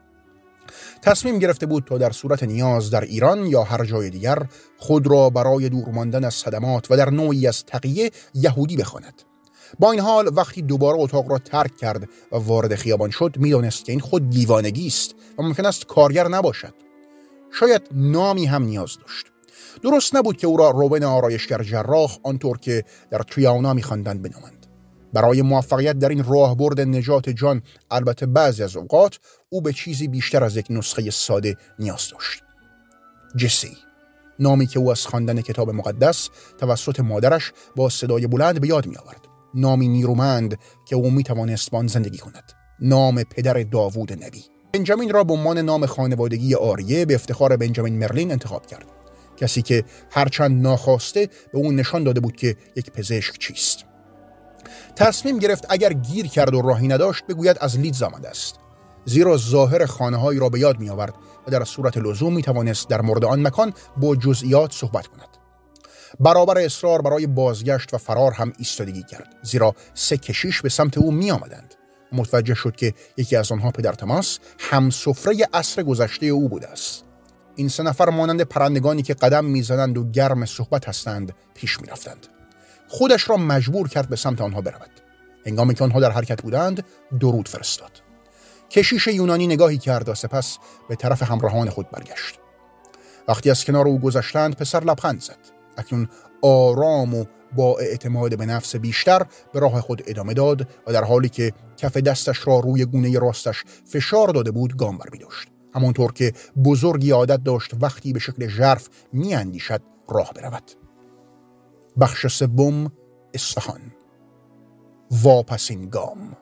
تصمیم 1.02 1.38
گرفته 1.38 1.66
بود 1.66 1.84
تا 1.84 1.98
در 1.98 2.10
صورت 2.10 2.42
نیاز 2.42 2.90
در 2.90 3.00
ایران 3.00 3.46
یا 3.46 3.62
هر 3.62 3.84
جای 3.84 4.10
دیگر 4.10 4.46
خود 4.78 5.06
را 5.06 5.30
برای 5.30 5.68
دور 5.68 5.88
ماندن 5.88 6.25
از 6.25 6.34
صدمات 6.34 6.90
و 6.90 6.96
در 6.96 7.10
نوعی 7.10 7.46
از 7.46 7.64
تقیه 7.64 8.10
یهودی 8.34 8.76
بخواند. 8.76 9.22
با 9.78 9.92
این 9.92 10.00
حال 10.00 10.30
وقتی 10.36 10.62
دوباره 10.62 10.98
اتاق 11.00 11.30
را 11.30 11.38
ترک 11.38 11.76
کرد 11.76 12.08
و 12.32 12.36
وارد 12.36 12.75
خیابان 12.75 13.10
شد 13.10 13.36
می‌دانست 13.38 13.84
که 13.84 13.92
این 13.92 14.00
خود 14.00 14.30
دیوانگی 14.30 14.86
است 14.86 15.14
و 15.38 15.42
ممکن 15.42 15.66
است 15.66 15.86
کارگر 15.86 16.28
نباشد. 16.28 16.75
شاید 17.52 17.82
نامی 17.92 18.46
هم 18.46 18.62
نیاز 18.62 18.96
داشت. 19.06 19.26
درست 19.82 20.16
نبود 20.16 20.36
که 20.36 20.46
او 20.46 20.56
را 20.56 20.70
روبن 20.70 21.02
آرایشگر 21.02 21.62
جراح 21.62 22.18
آنطور 22.22 22.58
که 22.58 22.84
در 23.10 23.18
تریانا 23.18 23.75
میخواندند 23.75 24.22
بنامند. 24.22 24.65
برای 25.16 25.42
موفقیت 25.42 25.99
در 25.99 26.08
این 26.08 26.25
راهبرد 26.25 26.80
نجات 26.80 27.28
جان 27.30 27.62
البته 27.90 28.26
بعضی 28.26 28.62
از 28.62 28.76
اوقات 28.76 29.18
او 29.49 29.61
به 29.61 29.73
چیزی 29.73 30.08
بیشتر 30.08 30.44
از 30.44 30.56
یک 30.56 30.66
نسخه 30.70 31.11
ساده 31.11 31.56
نیاز 31.78 32.08
داشت 32.12 32.42
جسی 33.37 33.76
نامی 34.38 34.66
که 34.66 34.78
او 34.78 34.90
از 34.90 35.06
خواندن 35.06 35.40
کتاب 35.40 35.70
مقدس 35.70 36.28
توسط 36.58 37.00
مادرش 37.00 37.52
با 37.76 37.88
صدای 37.88 38.26
بلند 38.26 38.61
به 38.61 38.68
یاد 38.68 38.87
می 38.87 38.96
آورد. 38.96 39.20
نامی 39.54 39.88
نیرومند 39.88 40.58
که 40.88 40.96
او 40.96 41.11
می 41.11 41.23
توانست 41.23 41.70
بان 41.70 41.87
زندگی 41.87 42.18
کند. 42.18 42.52
نام 42.80 43.23
پدر 43.23 43.62
داوود 43.62 44.25
نبی. 44.25 44.44
بنجامین 44.73 45.11
را 45.11 45.25
به 45.25 45.32
عنوان 45.32 45.58
نام 45.58 45.87
خانوادگی 45.87 46.54
آریه 46.54 47.04
به 47.04 47.14
افتخار 47.14 47.56
بنجامین 47.56 47.99
مرلین 47.99 48.30
انتخاب 48.30 48.66
کرد. 48.66 48.87
کسی 49.37 49.62
که 49.62 49.85
هرچند 50.11 50.62
ناخواسته 50.62 51.28
به 51.52 51.58
او 51.58 51.73
نشان 51.73 52.04
داده 52.04 52.20
بود 52.20 52.37
که 52.37 52.56
یک 52.76 52.90
پزشک 52.90 53.38
چیست. 53.38 53.95
تصمیم 54.97 55.38
گرفت 55.38 55.66
اگر 55.69 55.93
گیر 55.93 56.26
کرد 56.26 56.55
و 56.55 56.62
راهی 56.62 56.88
نداشت 56.88 57.26
بگوید 57.26 57.57
از 57.61 57.78
لیدز 57.78 58.02
آمده 58.02 58.28
است. 58.28 58.55
زیرا 59.05 59.37
ظاهر 59.37 59.87
خانه 59.87 60.38
را 60.38 60.49
به 60.49 60.61
یاد 60.61 60.81
می 60.81 60.90
آورد 60.90 61.14
و 61.47 61.50
در 61.50 61.64
صورت 61.64 61.99
لزوم 61.99 62.35
می 62.35 62.43
توانست 62.43 62.88
در 62.88 63.00
مورد 63.00 63.25
آن 63.25 63.47
مکان 63.47 63.73
با 63.97 64.16
جزئیات 64.16 64.73
صحبت 64.73 65.07
کند. 65.07 65.28
برابر 66.21 66.59
اصرار 66.59 67.02
برای 67.02 67.26
بازگشت 67.26 67.95
و 67.95 67.99
فرار 67.99 68.33
هم 68.33 68.52
ایستادگی 68.59 69.02
کرد 69.02 69.28
زیرا 69.43 69.75
سه 69.95 70.16
کشیش 70.16 70.62
به 70.62 70.69
سمت 70.69 70.99
او 70.99 71.12
می 71.12 71.31
آمدند. 71.31 71.75
متوجه 72.12 72.55
شد 72.55 72.76
که 72.76 72.95
یکی 73.16 73.37
از 73.37 73.52
آنها 73.52 73.71
پدر 73.71 73.93
تماس 73.93 74.38
هم 74.59 74.90
سفره 74.90 75.49
عصر 75.55 75.83
گذشته 75.83 76.26
او 76.26 76.49
بوده 76.49 76.69
است. 76.69 77.05
این 77.57 77.69
سه 77.69 77.83
نفر 77.83 78.11
مانند 78.11 78.43
پرندگانی 78.43 79.02
که 79.02 79.14
قدم 79.14 79.45
می‌زنند 79.45 79.99
و 79.99 80.11
گرم 80.11 80.45
صحبت 80.45 80.88
هستند 80.88 81.33
پیش 81.55 81.81
می‌رفتند. 81.81 82.26
خودش 82.88 83.31
را 83.31 83.37
مجبور 83.37 83.88
کرد 83.88 84.09
به 84.09 84.16
سمت 84.16 84.40
آنها 84.40 84.61
برود. 84.61 84.90
هنگامی 85.47 85.75
که 85.75 85.85
آنها 85.85 86.00
در 86.00 86.11
حرکت 86.11 86.43
بودند 86.43 86.85
درود 87.21 87.49
فرستاد. 87.49 88.02
کشیش 88.71 89.07
یونانی 89.07 89.47
نگاهی 89.47 89.78
کرد 89.78 90.09
و 90.09 90.14
سپس 90.14 90.59
به 90.88 90.97
طرف 90.97 91.23
همراهان 91.23 91.71
خود 91.71 91.90
برگشت. 91.90 92.38
وقتی 93.28 93.50
از 93.50 93.64
کنار 93.64 93.87
او 93.87 93.99
گذشتند 93.99 94.57
پسر 94.57 94.85
لبخند 94.85 95.21
زد. 95.21 95.38
اکنون 95.76 96.09
آرام 96.43 97.14
و 97.14 97.25
با 97.57 97.78
اعتماد 97.78 98.38
به 98.38 98.47
نفس 98.47 98.76
بیشتر 98.76 99.26
به 99.52 99.61
راه 99.61 99.81
خود 99.81 100.02
ادامه 100.07 100.35
داد 100.35 100.69
و 100.87 100.93
در 100.93 101.05
حالی 101.05 101.28
که 101.28 101.52
کف 101.76 101.97
دستش 101.97 102.47
را 102.47 102.59
روی 102.61 102.85
گونه 102.85 103.19
راستش 103.19 103.64
فشار 103.85 104.28
داده 104.28 104.50
بود 104.50 104.76
گام 104.76 104.99
بر 104.99 105.19
داشت. 105.21 105.49
همانطور 105.75 106.12
که 106.12 106.33
بزرگی 106.64 107.11
عادت 107.11 107.45
داشت 107.45 107.73
وقتی 107.81 108.12
به 108.12 108.19
شکل 108.19 108.49
ژرف 108.49 108.88
اندیشد 109.14 109.83
راه 110.09 110.33
برود. 110.33 110.86
بخش 112.00 112.26
سوم 112.26 112.92
اصفهان. 113.34 113.80
واپسین 115.10 115.88
گام. 115.90 116.36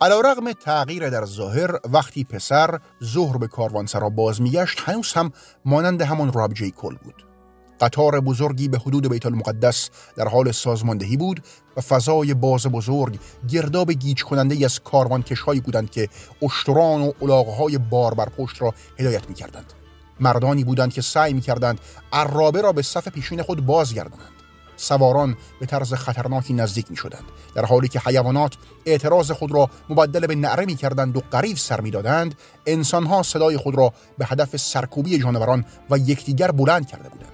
علا 0.00 0.20
رغم 0.20 0.52
تغییر 0.52 1.10
در 1.10 1.24
ظاهر 1.24 1.70
وقتی 1.92 2.24
پسر 2.24 2.80
ظهر 3.04 3.36
به 3.36 3.46
کاروانسرا 3.46 4.08
باز 4.08 4.42
میگشت 4.42 4.80
هنوز 4.80 5.12
هم 5.12 5.32
مانند 5.64 6.02
همان 6.02 6.32
راب 6.32 6.52
جی 6.52 6.70
کل 6.70 6.94
بود. 6.94 7.26
قطار 7.80 8.20
بزرگی 8.20 8.68
به 8.68 8.78
حدود 8.78 9.08
بیت 9.08 9.26
المقدس 9.26 9.90
در 10.16 10.28
حال 10.28 10.52
سازماندهی 10.52 11.16
بود 11.16 11.42
و 11.76 11.80
فضای 11.80 12.34
باز 12.34 12.66
بزرگ 12.66 13.18
گرداب 13.48 13.92
گیج 13.92 14.24
کننده 14.24 14.64
از 14.64 14.80
کاروانکشهایی 14.80 15.60
بودند 15.60 15.90
که 15.90 16.08
اشتران 16.42 17.02
و 17.02 17.42
های 17.58 17.78
بار 17.78 18.14
بر 18.14 18.28
پشت 18.28 18.62
را 18.62 18.74
هدایت 18.98 19.28
می 19.28 19.34
کردند. 19.34 19.72
مردانی 20.20 20.64
بودند 20.64 20.92
که 20.92 21.02
سعی 21.02 21.32
می 21.32 21.40
کردند 21.40 21.80
عرابه 22.12 22.60
را 22.60 22.72
به 22.72 22.82
صف 22.82 23.08
پیشین 23.08 23.42
خود 23.42 23.66
بازگردانند. 23.66 24.32
سواران 24.76 25.36
به 25.60 25.66
طرز 25.66 25.94
خطرناکی 25.94 26.54
نزدیک 26.54 26.90
می 26.90 26.96
شدند 26.96 27.24
در 27.54 27.64
حالی 27.64 27.88
که 27.88 28.00
حیوانات 28.04 28.54
اعتراض 28.86 29.30
خود 29.30 29.52
را 29.52 29.70
مبدل 29.88 30.26
به 30.26 30.34
نعره 30.34 30.64
می 30.64 30.76
کردند 30.76 31.16
و 31.16 31.22
قریب 31.30 31.56
سر 31.56 31.80
می 31.80 31.90
دادند 31.90 32.34
انسانها 32.66 33.22
صدای 33.22 33.56
خود 33.56 33.74
را 33.74 33.92
به 34.18 34.26
هدف 34.26 34.56
سرکوبی 34.56 35.18
جانوران 35.18 35.64
و 35.90 35.98
یکدیگر 35.98 36.50
بلند 36.50 36.86
کرده 36.86 37.08
بودند. 37.08 37.32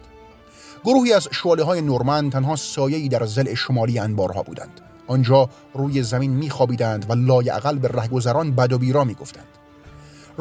گروهی 0.85 1.13
از 1.13 1.29
شواله 1.33 1.65
های 1.65 1.81
نورمن 1.81 2.31
تنها 2.31 2.57
سایه‌ای 2.57 3.09
در 3.09 3.27
زل 3.27 3.55
شمالی 3.55 3.99
انبارها 3.99 4.43
بودند. 4.43 4.81
آنجا 5.07 5.49
روی 5.75 6.03
زمین 6.03 6.31
میخوابیدند 6.31 7.11
و 7.11 7.15
لای 7.15 7.51
اقل 7.51 7.79
به 7.79 7.89
رهگذران 7.89 8.55
بد 8.55 8.73
و 8.73 8.79
بیرا 8.79 9.05
می‌گفتند. 9.05 9.47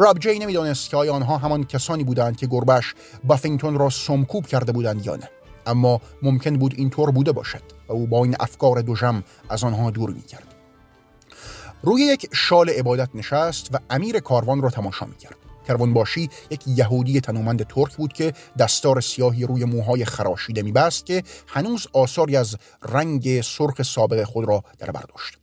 راب 0.01 0.19
جی 0.19 0.39
نمی‌دانست 0.39 0.89
که 0.89 0.97
آیا 0.97 1.13
آنها 1.13 1.37
همان 1.37 1.63
کسانی 1.63 2.03
بودند 2.03 2.37
که 2.37 2.47
گربش 2.47 2.93
بافینگتون 3.23 3.79
را 3.79 3.89
سمکوب 3.89 4.47
کرده 4.47 4.71
بودند 4.71 5.05
یا 5.05 5.15
نه. 5.15 5.29
اما 5.65 6.01
ممکن 6.21 6.57
بود 6.57 6.73
اینطور 6.77 7.11
بوده 7.11 7.31
باشد 7.31 7.61
و 7.87 7.93
او 7.93 8.07
با 8.07 8.23
این 8.23 8.35
افکار 8.39 8.81
دوژم 8.81 9.23
از 9.49 9.63
آنها 9.63 9.91
دور 9.91 10.09
می‌کرد. 10.09 10.55
روی 11.83 12.01
یک 12.01 12.29
شال 12.33 12.69
عبادت 12.69 13.09
نشست 13.13 13.69
و 13.75 13.77
امیر 13.89 14.19
کاروان 14.19 14.61
را 14.61 14.69
تماشا 14.69 15.05
می‌کرد. 15.05 15.35
کرونباشی 15.67 16.29
یک 16.49 16.67
یهودی 16.67 17.21
تنومند 17.21 17.63
ترک 17.63 17.95
بود 17.95 18.13
که 18.13 18.33
دستار 18.59 19.01
سیاهی 19.01 19.45
روی 19.45 19.65
موهای 19.65 20.05
خراشیده 20.05 20.61
میبست 20.61 21.05
که 21.05 21.23
هنوز 21.47 21.87
آثاری 21.93 22.35
از 22.35 22.57
رنگ 22.89 23.41
سرخ 23.41 23.81
سابق 23.81 24.23
خود 24.23 24.47
را 24.47 24.63
در 24.79 24.91
برداشت 24.91 25.40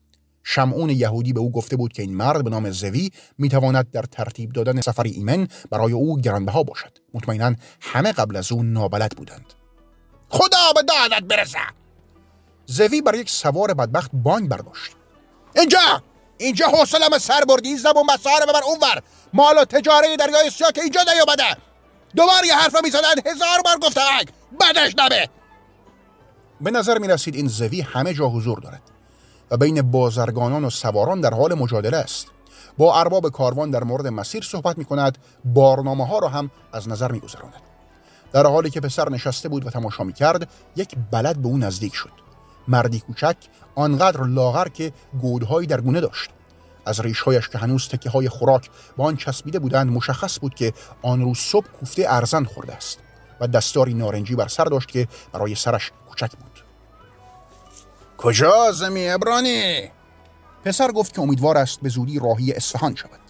شمعون 0.51 0.91
یهودی 0.91 1.33
به 1.33 1.41
او 1.41 1.53
گفته 1.53 1.77
بود 1.77 1.93
که 1.93 2.03
این 2.03 2.17
مرد 2.17 2.45
به 2.45 2.51
نام 2.51 2.71
زوی 2.71 3.11
می‌تواند 3.39 3.91
در 3.91 4.03
ترتیب 4.03 4.53
دادن 4.53 4.81
سفری 4.81 5.11
ایمن 5.11 5.49
برای 5.71 5.93
او 5.93 6.21
گرانبها 6.21 6.63
باشد. 6.63 6.99
مطمئنا 7.15 7.55
همه 7.81 8.13
قبل 8.13 8.37
از 8.37 8.53
او 8.53 8.63
نابلد 8.63 9.11
بودند. 9.17 9.55
خدا 10.29 10.73
به 10.75 10.83
دادت 10.83 11.25
برسه! 11.25 11.59
زوی 12.67 13.01
بر 13.03 13.15
یک 13.15 13.31
سوار 13.31 13.75
بدبخت 13.75 14.11
بانگ 14.13 14.49
برداشت. 14.49 14.93
اینجا! 15.57 16.03
اینجا 16.39 16.67
حوصلم 16.67 17.19
سر 17.19 17.45
بردی 17.49 17.77
زبون 17.77 18.07
بساره 18.07 18.47
ببر 18.47 18.61
اونور. 18.67 19.03
مال 19.33 19.59
و 19.59 19.65
تجاره 19.65 20.17
دریای 20.17 20.51
سیاه 20.51 20.73
که 20.73 20.83
اینجا 20.83 21.01
نیومده. 21.15 21.57
دوبار 22.17 22.45
یه 22.45 22.55
حرف 22.55 22.77
می‌زنن 22.85 23.15
هزار 23.27 23.63
بار 23.65 23.79
گفتن. 23.79 24.21
بدش 24.61 24.95
نبه! 24.99 25.29
به 26.61 26.71
نظر 26.71 26.99
می 26.99 27.09
رسید 27.09 27.35
این 27.35 27.49
زوی 27.49 27.81
همه 27.81 28.15
جا 28.15 28.29
حضور 28.29 28.59
دارد. 28.59 28.88
و 29.51 29.57
بین 29.57 29.83
بازرگانان 29.83 30.65
و 30.65 30.71
سواران 30.71 31.21
در 31.21 31.35
حال 31.35 31.55
مجادله 31.55 31.97
است. 31.97 32.27
با 32.79 33.01
ارباب 33.01 33.29
کاروان 33.29 33.71
در 33.71 33.85
مورد 33.85 34.07
مسیر 34.07 34.43
صحبت 34.43 34.79
می 34.79 34.85
کند 34.85 35.19
بارنامه 35.45 36.07
ها 36.07 36.19
را 36.19 36.29
هم 36.29 36.51
از 36.73 36.89
نظر 36.89 37.13
می 37.13 37.21
گذراند. 37.21 37.63
در 38.33 38.47
حالی 38.47 38.71
که 38.71 38.81
پسر 38.81 39.09
نشسته 39.09 39.49
بود 39.49 39.67
و 39.67 39.71
تماشا 39.71 40.05
می 40.05 40.13
کرد 40.13 40.49
یک 40.77 40.97
بلد 41.11 41.37
به 41.37 41.49
او 41.49 41.59
نزدیک 41.59 41.95
شد. 41.95 42.11
مردی 42.69 43.01
کوچک 43.01 43.37
آنقدر 43.75 44.25
لاغر 44.25 44.69
که 44.69 44.93
گودهایی 45.21 45.67
در 45.67 45.81
گونه 45.81 46.01
داشت. 46.01 46.31
از 46.87 47.01
ریشهایش 47.01 47.49
که 47.49 47.59
هنوز 47.59 47.89
تکه 47.89 48.11
های 48.11 48.29
خوراک 48.29 48.71
با 48.97 49.05
آن 49.05 49.17
چسبیده 49.17 49.59
بودند 49.59 49.93
مشخص 49.93 50.41
بود 50.41 50.55
که 50.55 50.73
آن 51.03 51.21
روز 51.21 51.39
صبح 51.39 51.67
کوفته 51.67 52.05
ارزن 52.09 52.45
خورده 52.45 52.73
است 52.73 52.99
و 53.41 53.47
دستاری 53.49 53.95
نارنجی 53.95 54.35
بر 54.35 54.49
سر 54.49 54.65
داشت 54.65 54.89
که 54.89 55.09
برای 55.33 55.55
سرش 55.55 55.93
کوچک 56.09 56.31
بود. 56.31 56.58
کجا 58.19 58.73
زمی 58.73 59.09
ابرانی؟ 59.09 59.91
پسر 60.65 60.93
گفت 60.93 61.15
که 61.15 61.21
امیدوار 61.21 61.59
است 61.59 61.81
به 61.83 61.89
زودی 61.89 62.19
راهی 62.19 62.53
اصفهان 62.53 62.95
شود. 62.95 63.21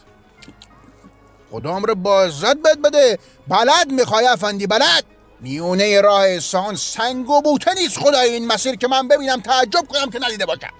خدام 1.51 1.85
رو 1.85 1.95
بازد 1.95 2.63
بد 2.63 2.79
بده. 2.79 3.19
بلد 3.49 3.91
می‌خوای 3.91 4.27
افندی 4.27 4.67
بلد. 4.67 5.05
میونه 5.41 6.01
راه 6.01 6.29
اصفهان 6.29 6.77
سنگ 6.77 7.31
و 7.31 7.43
بوته 7.43 7.75
نیست. 7.75 7.99
خدای 7.99 8.31
این 8.31 8.47
مسیر 8.47 8.77
که 8.77 8.89
من 8.89 9.09
ببینم 9.09 9.41
تعجب 9.41 9.87
کنم 9.89 10.11
که 10.11 10.19
ندیده 10.23 10.47
باشم. 10.47 10.73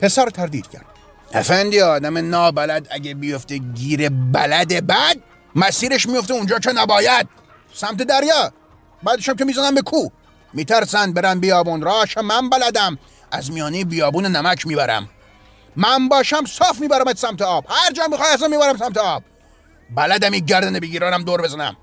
پسر 0.00 0.30
تردید 0.30 0.70
کرد. 0.70 0.86
افندی 1.32 1.80
آدم 1.80 2.30
نابلد 2.30 2.88
اگه 2.90 3.14
بیفته 3.14 3.58
گیر 3.58 4.08
بلد 4.08 4.86
بد 4.86 5.16
مسیرش 5.54 6.06
میفته 6.06 6.34
اونجا 6.34 6.58
که 6.58 6.72
نباید. 6.72 7.28
سمت 7.74 8.02
دریا. 8.02 8.52
بعدشم 9.02 9.34
که 9.34 9.44
می‌زنم 9.44 9.74
به 9.74 9.82
کو 9.82 10.08
میترسن 10.52 11.12
برن 11.12 11.40
بیابون. 11.40 11.82
راش 11.82 12.18
من 12.18 12.50
بلدم. 12.50 12.98
از 13.32 13.52
میانه 13.52 13.84
بیابون 13.84 14.26
نمک 14.26 14.66
می‌برم. 14.66 15.08
من 15.76 16.08
باشم 16.08 16.44
صاف 16.44 16.80
میبرمت 16.80 17.18
سمت 17.18 17.42
آب. 17.42 17.64
هر 17.68 17.92
جا 17.92 18.06
می‌خوای 18.10 18.28
اصلا 18.34 18.48
می‌برم 18.48 18.76
سمت 18.76 18.98
آب. 18.98 19.22
بلدم 19.96 20.32
این 20.32 20.44
گردن 20.44 20.80
بگیرانم 20.80 21.22
دور 21.22 21.42
بزنم. 21.42 21.76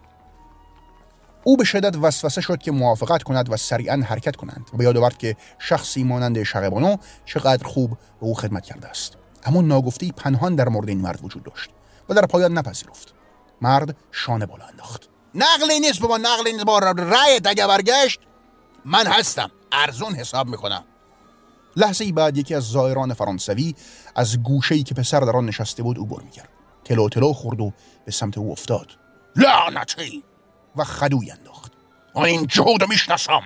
او 1.43 1.57
به 1.57 1.63
شدت 1.63 1.95
وسوسه 1.95 2.41
شد 2.41 2.57
که 2.57 2.71
موافقت 2.71 3.23
کند 3.23 3.53
و 3.53 3.57
سریعا 3.57 4.01
حرکت 4.09 4.35
کنند 4.35 4.69
و 4.73 4.77
به 4.77 4.83
یاد 4.83 4.97
آورد 4.97 5.17
که 5.17 5.35
شخصی 5.59 6.03
مانند 6.03 6.43
شقبانو 6.43 6.97
چقدر 7.25 7.67
خوب 7.67 7.89
به 7.89 8.25
او 8.25 8.35
خدمت 8.35 8.65
کرده 8.65 8.87
است. 8.87 9.13
اما 9.45 9.61
ناگفته 9.61 10.11
پنهان 10.11 10.55
در 10.55 10.69
مورد 10.69 10.89
این 10.89 11.01
مرد 11.01 11.19
وجود 11.23 11.43
داشت 11.43 11.69
و 12.09 12.13
در 12.13 12.25
پایان 12.25 12.57
نپذیرفت. 12.57 13.13
مرد 13.61 13.95
شانه 14.11 14.45
بالا 14.45 14.65
انداخت. 14.65 15.09
نقلی 15.35 15.79
نیست 15.79 15.99
بابا 15.99 16.17
نقلی 16.17 16.51
نیست. 16.53 16.65
با 16.65 16.79
رأیت 16.79 17.47
اگه 17.47 17.67
برگشت 17.67 18.19
من 18.89 19.07
هستم. 19.07 19.51
ارزون 19.71 20.15
حساب 20.15 20.47
می‌کنم. 20.47 20.83
لحظه 21.75 22.05
ای 22.05 22.11
بعد 22.11 22.37
یکی 22.37 22.55
از 22.55 22.63
زائران 22.63 23.13
فرانسوی 23.13 23.75
از 24.15 24.43
گوشه 24.43 24.75
ای 24.75 24.83
که 24.83 24.95
پسر 24.95 25.19
در 25.19 25.37
آن 25.37 25.45
نشسته 25.45 25.83
بود 25.83 25.97
عبور 25.97 26.21
می‌کرد. 26.21 26.49
تلو 26.85 27.09
تلو 27.09 27.33
خورد 27.33 27.61
و 27.61 27.73
به 28.05 28.11
سمت 28.11 28.37
او 28.37 28.51
افتاد. 28.51 28.87
لعنتی! 29.35 30.23
و 30.75 30.83
خدوی 30.83 31.31
انداخت. 31.31 31.71
این 32.15 32.47
جهود 32.47 32.83
می‌شناسم. 32.89 33.41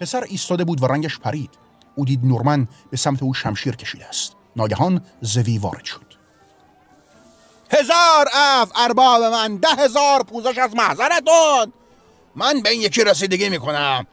پسر 0.00 0.24
ایستاده 0.24 0.64
بود 0.64 0.82
و 0.82 0.86
رنگش 0.86 1.18
پرید. 1.18 1.50
او 1.94 2.04
دید 2.04 2.24
نورمن 2.24 2.68
به 2.90 2.96
سمت 2.96 3.22
او 3.22 3.34
شمشیر 3.34 3.76
کشیده 3.76 4.06
است. 4.06 4.36
ناگهان 4.56 5.04
زوی 5.20 5.58
وارد 5.58 5.84
شد. 5.84 6.14
هزار 7.70 8.26
اف 8.34 8.72
ارباب 8.76 9.22
من 9.22 9.56
ده 9.56 9.68
هزار 9.68 10.22
پوزش 10.22 10.58
از 10.58 10.76
محضرتون! 10.76 11.72
من 12.36 12.60
به 12.60 12.70
این 12.70 12.82
یکی 12.82 13.04
رسیدگی 13.04 13.48
می‌کنم. 13.48 14.06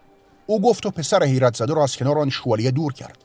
او 0.46 0.62
گفت 0.62 0.86
و 0.86 0.92
پسر 0.92 1.24
حیرت 1.24 1.56
زده 1.56 1.74
را 1.74 1.84
از 1.84 1.96
کنار 1.98 2.20
آن 2.20 2.30
شوالیه 2.30 2.72
دور 2.72 2.94
کرد. 2.94 3.18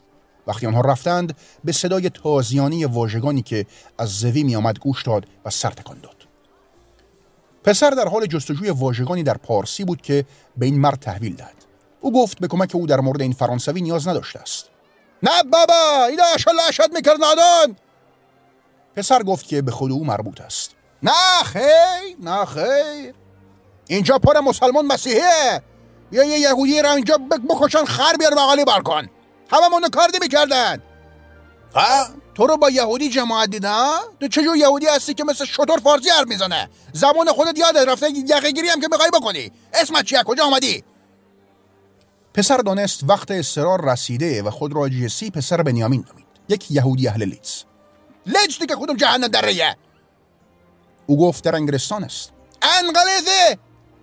وقتی 0.47 0.67
آنها 0.67 0.81
رفتند 0.81 1.37
به 1.63 1.71
صدای 1.71 2.09
تازیانی 2.09 2.85
واژگانی 2.85 3.41
که 3.41 3.65
از 3.97 4.09
زوی 4.09 4.43
می 4.43 4.55
آمد 4.55 4.79
گوش 4.79 5.03
داد 5.03 5.25
و 5.45 5.49
سر 5.49 5.69
تکان 5.69 5.99
داد. 5.99 6.27
پسر 7.63 7.89
در 7.89 8.07
حال 8.07 8.25
جستجوی 8.25 8.69
واژگانی 8.69 9.23
در 9.23 9.37
پارسی 9.37 9.83
بود 9.83 10.01
که 10.01 10.25
به 10.57 10.65
این 10.65 10.79
مرد 10.79 10.99
تحویل 10.99 11.35
داد. 11.35 11.55
او 12.01 12.13
گفت 12.13 12.39
به 12.39 12.47
کمک 12.47 12.71
او 12.75 12.87
در 12.87 12.99
مورد 12.99 13.21
این 13.21 13.33
فرانسوی 13.33 13.81
نیاز 13.81 14.07
نداشته 14.07 14.39
است. 14.39 14.69
نه 15.23 15.43
بابا 15.43 16.05
این 16.09 16.21
اشالله 16.35 16.71
شد 16.71 16.93
می‌کرد 16.93 17.19
نادان. 17.19 17.75
پسر 18.95 19.23
گفت 19.23 19.47
که 19.47 19.61
به 19.61 19.71
خود 19.71 19.91
او 19.91 20.05
مربوط 20.05 20.41
است. 20.41 20.75
نه 21.03 21.43
خیر 21.45 22.17
نه 22.19 22.45
خیر. 22.45 23.13
اینجا 23.89 24.17
پر 24.17 24.39
مسلمان 24.39 24.85
مسیحیه. 24.85 25.61
یا 26.11 26.23
یه 26.23 26.39
یهودی 26.39 26.81
را 26.81 26.91
اینجا 26.91 27.17
بکشن 27.49 27.85
خر 27.85 28.13
بیار 28.19 28.35
بغلی 28.35 28.65
بر 28.65 28.81
کن. 28.81 29.09
همه 29.51 29.67
منو 29.71 29.89
کار 29.89 30.09
می‌کردن 30.21 30.83
تو 32.35 32.47
رو 32.47 32.57
با 32.57 32.69
یهودی 32.69 33.09
جماعت 33.09 33.49
دیدن 33.49 33.97
تو 34.19 34.27
چجور 34.27 34.57
یهودی 34.57 34.85
هستی 34.85 35.13
که 35.13 35.23
مثل 35.23 35.45
شطور 35.45 35.79
فارسی 35.79 36.09
حرف 36.09 36.27
می‌زنه؟ 36.27 36.69
زبان 36.93 37.27
خودت 37.27 37.59
یادت 37.59 37.87
رفته 37.87 38.09
یقه 38.09 38.51
گیری 38.51 38.67
هم 38.67 38.81
که 38.81 38.87
می‌خوای 38.91 39.09
بکنی. 39.13 39.51
اسمت 39.73 40.05
چیه؟ 40.05 40.23
کجا 40.23 40.43
آمدی 40.43 40.83
پسر 42.33 42.57
دانست 42.57 43.03
وقت 43.07 43.31
استرار 43.31 43.91
رسیده 43.91 44.43
و 44.43 44.49
خود 44.49 44.73
را 44.73 44.89
جسی 44.89 45.31
پسر 45.31 45.63
بنیامین 45.63 46.05
نامید. 46.07 46.25
یک 46.49 46.71
یهودی 46.71 47.07
اهل 47.07 47.23
لیدز. 47.23 47.63
لیدز 48.25 48.59
دیگه 48.59 48.75
کدوم 48.75 48.97
جهنم 48.97 49.27
دره 49.27 49.75
او 51.07 51.19
گفت 51.19 51.43
در 51.43 51.55
انگلستان 51.55 52.03
است. 52.03 52.31
انگلیزه 52.61 53.57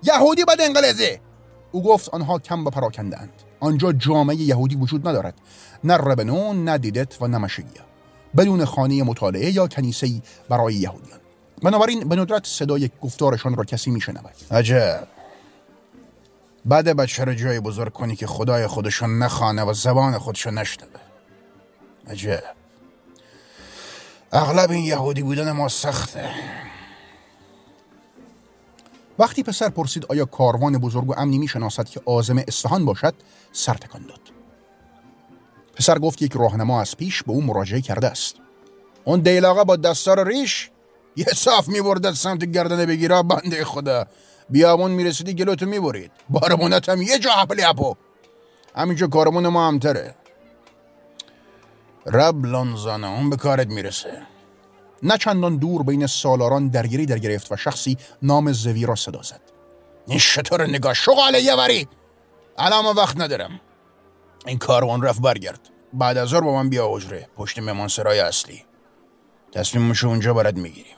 یهودی 0.07 0.45
بد 0.45 0.61
انگلیزه 0.61 1.21
او 1.73 1.83
گفت 1.83 2.09
آنها 2.09 2.39
کم 2.39 2.67
و 2.67 2.71
پراکندند 2.71 3.33
آنجا 3.61 3.93
جامعه 3.93 4.37
یهودی 4.37 4.77
وجود 4.77 5.09
ندارد. 5.09 5.35
نه 5.85 5.97
ربنون 5.97 6.65
نه 6.65 6.79
دیدت 6.79 7.23
و 7.23 7.29
نه 7.29 7.39
مشیه 7.39 7.65
بدون 8.37 8.65
خانه 8.65 9.03
مطالعه 9.03 9.51
یا 9.51 9.67
کنیسه 9.67 10.23
برای 10.49 10.75
یهودیان. 10.75 11.21
بنابراین 11.63 12.09
به 12.09 12.17
ندرت 12.17 12.47
صدای 12.47 12.91
گفتارشان 13.03 13.57
را 13.57 13.65
کسی 13.65 13.91
میشنود. 13.91 14.35
عجب. 14.51 15.07
بعد 16.65 16.97
بچه 16.97 17.25
رو 17.25 17.35
جای 17.35 17.61
بزرگ 17.61 17.93
کنی 17.93 18.17
که 18.17 18.27
خدای 18.27 18.67
خودشون 18.67 19.19
نخانه 19.19 19.63
و 19.65 19.73
زبان 19.73 20.19
خودشون 20.19 20.59
نشنوه؟ 20.59 21.01
عجب. 22.11 22.43
اغلب 24.33 24.71
این 24.71 24.85
یهودی 24.85 25.23
بودن 25.23 25.53
ما 25.53 25.69
سخته. 25.69 26.31
وقتی 29.19 29.43
پسر 29.43 29.69
پرسید 29.69 30.07
آیا 30.07 30.25
کاروان 30.25 30.79
بزرگ 30.79 31.11
و 31.11 31.15
امنی 31.17 31.39
می‌شناسد 31.39 31.89
که 31.89 32.01
آزم 32.05 32.39
اصفهان 32.49 32.85
باشد 32.85 33.15
سر 33.53 33.75
تکان 33.75 34.07
داد. 34.07 34.21
پسر 35.75 35.99
گفت 35.99 36.23
یک 36.23 36.33
راهنما 36.33 36.81
از 36.81 36.97
پیش 36.97 37.23
به 37.23 37.33
او 37.33 37.43
مراجعه 37.43 37.81
کرده 37.81 38.07
است. 38.07 38.35
اون 39.05 39.21
دیلاقه 39.21 39.65
با 39.65 39.77
دستار 39.77 40.27
ریش 40.29 40.71
یه 41.17 41.27
صاف 41.35 41.69
میبردد 41.69 42.11
سمت 42.13 42.45
گردنه 42.45 42.87
بگیره 42.87 43.23
بنده 43.23 43.65
خدا. 43.65 44.07
بیابون 44.51 44.91
می‌رسیدی 44.91 45.35
گلوتو 45.35 45.67
می‌برید. 45.67 46.11
بارمونت 46.31 46.89
هم 46.89 47.03
یه 47.03 47.19
جا 47.19 47.31
حپلی 47.31 47.63
اپو. 47.63 47.95
همینجا 48.75 49.07
کارمون 49.07 49.49
ما 49.49 49.69
همتره 49.69 50.15
رب 52.07 52.47
لانزانه 52.47 53.11
اون 53.11 53.31
به 53.31 53.37
کارت 53.37 53.67
می‌رسه. 53.67 54.27
نه 55.03 55.19
چندان 55.19 55.57
دور 55.57 55.83
بین 55.83 56.07
سالاران 56.07 56.69
درگیری 56.69 57.07
در 57.07 57.19
گرفت 57.19 57.53
و 57.53 57.57
شخصی 57.57 57.97
نام 58.23 58.53
زوی 58.53 58.87
را 58.87 58.95
صدا 58.95 59.23
زد. 59.23 59.41
این 60.07 60.21
نگاه 60.67 60.95
شغاله 60.95 61.41
یه 61.41 61.55
وری. 61.55 61.89
الان 62.59 62.97
وقت 62.97 63.21
ندارم. 63.21 63.61
این 64.47 64.59
کاروان 64.59 65.03
رفت 65.03 65.21
برگرد. 65.21 65.61
بعد 65.93 66.17
از 66.17 66.35
با 66.35 66.55
من 66.55 66.71
بیا 66.71 66.89
حجره 66.91 67.29
پشت 67.37 67.59
مهمانسرای 67.59 68.21
اصلی. 68.21 68.65
تصمیمش 69.53 70.05
اونجا 70.05 70.35
برد 70.35 70.57
می‌گیریم. 70.57 70.97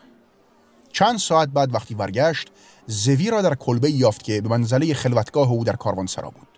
چند 0.92 1.18
ساعت 1.18 1.48
بعد 1.48 1.74
وقتی 1.74 1.94
برگشت 1.94 2.48
زوی 2.87 3.30
را 3.30 3.42
در 3.42 3.54
کلبه 3.54 3.90
یافت 3.90 4.22
که 4.22 4.40
به 4.40 4.48
منزله 4.48 4.94
خلوتگاه 4.94 5.50
او 5.50 5.64
در 5.64 5.76
کاروانسرا 5.76 6.30
بود. 6.30 6.48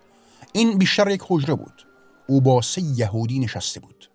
این 0.53 0.77
بیشتر 0.77 1.09
یک 1.09 1.21
حجره 1.27 1.55
بود. 1.55 1.87
او 2.27 2.41
با 2.41 2.61
سه 2.61 2.81
یهودی 2.81 3.39
نشسته 3.39 3.79
بود. 3.79 4.10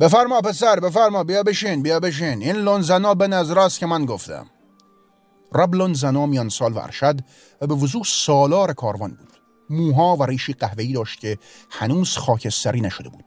بفرما 0.00 0.40
پسر 0.40 0.80
بفرما 0.80 1.24
بیا 1.24 1.42
بشین 1.42 1.82
بیا 1.82 2.00
بشین. 2.00 2.42
این 2.42 2.56
لونزنا 2.56 3.14
به 3.14 3.26
نظر 3.28 3.68
که 3.68 3.86
من 3.86 4.04
گفتم. 4.04 4.46
رب 5.54 5.74
لونزنا 5.74 6.26
میان 6.26 6.48
سال 6.48 6.72
و 6.76 6.80
و 7.60 7.66
به 7.66 7.74
وضوح 7.74 8.02
سالار 8.06 8.72
کاروان 8.72 9.10
بود. 9.10 9.40
موها 9.70 10.16
و 10.16 10.22
ریشی 10.22 10.52
قهوه‌ای 10.52 10.92
داشت 10.92 11.20
که 11.20 11.38
هنوز 11.70 12.16
خاکستری 12.16 12.80
نشده 12.80 13.08
بود. 13.08 13.24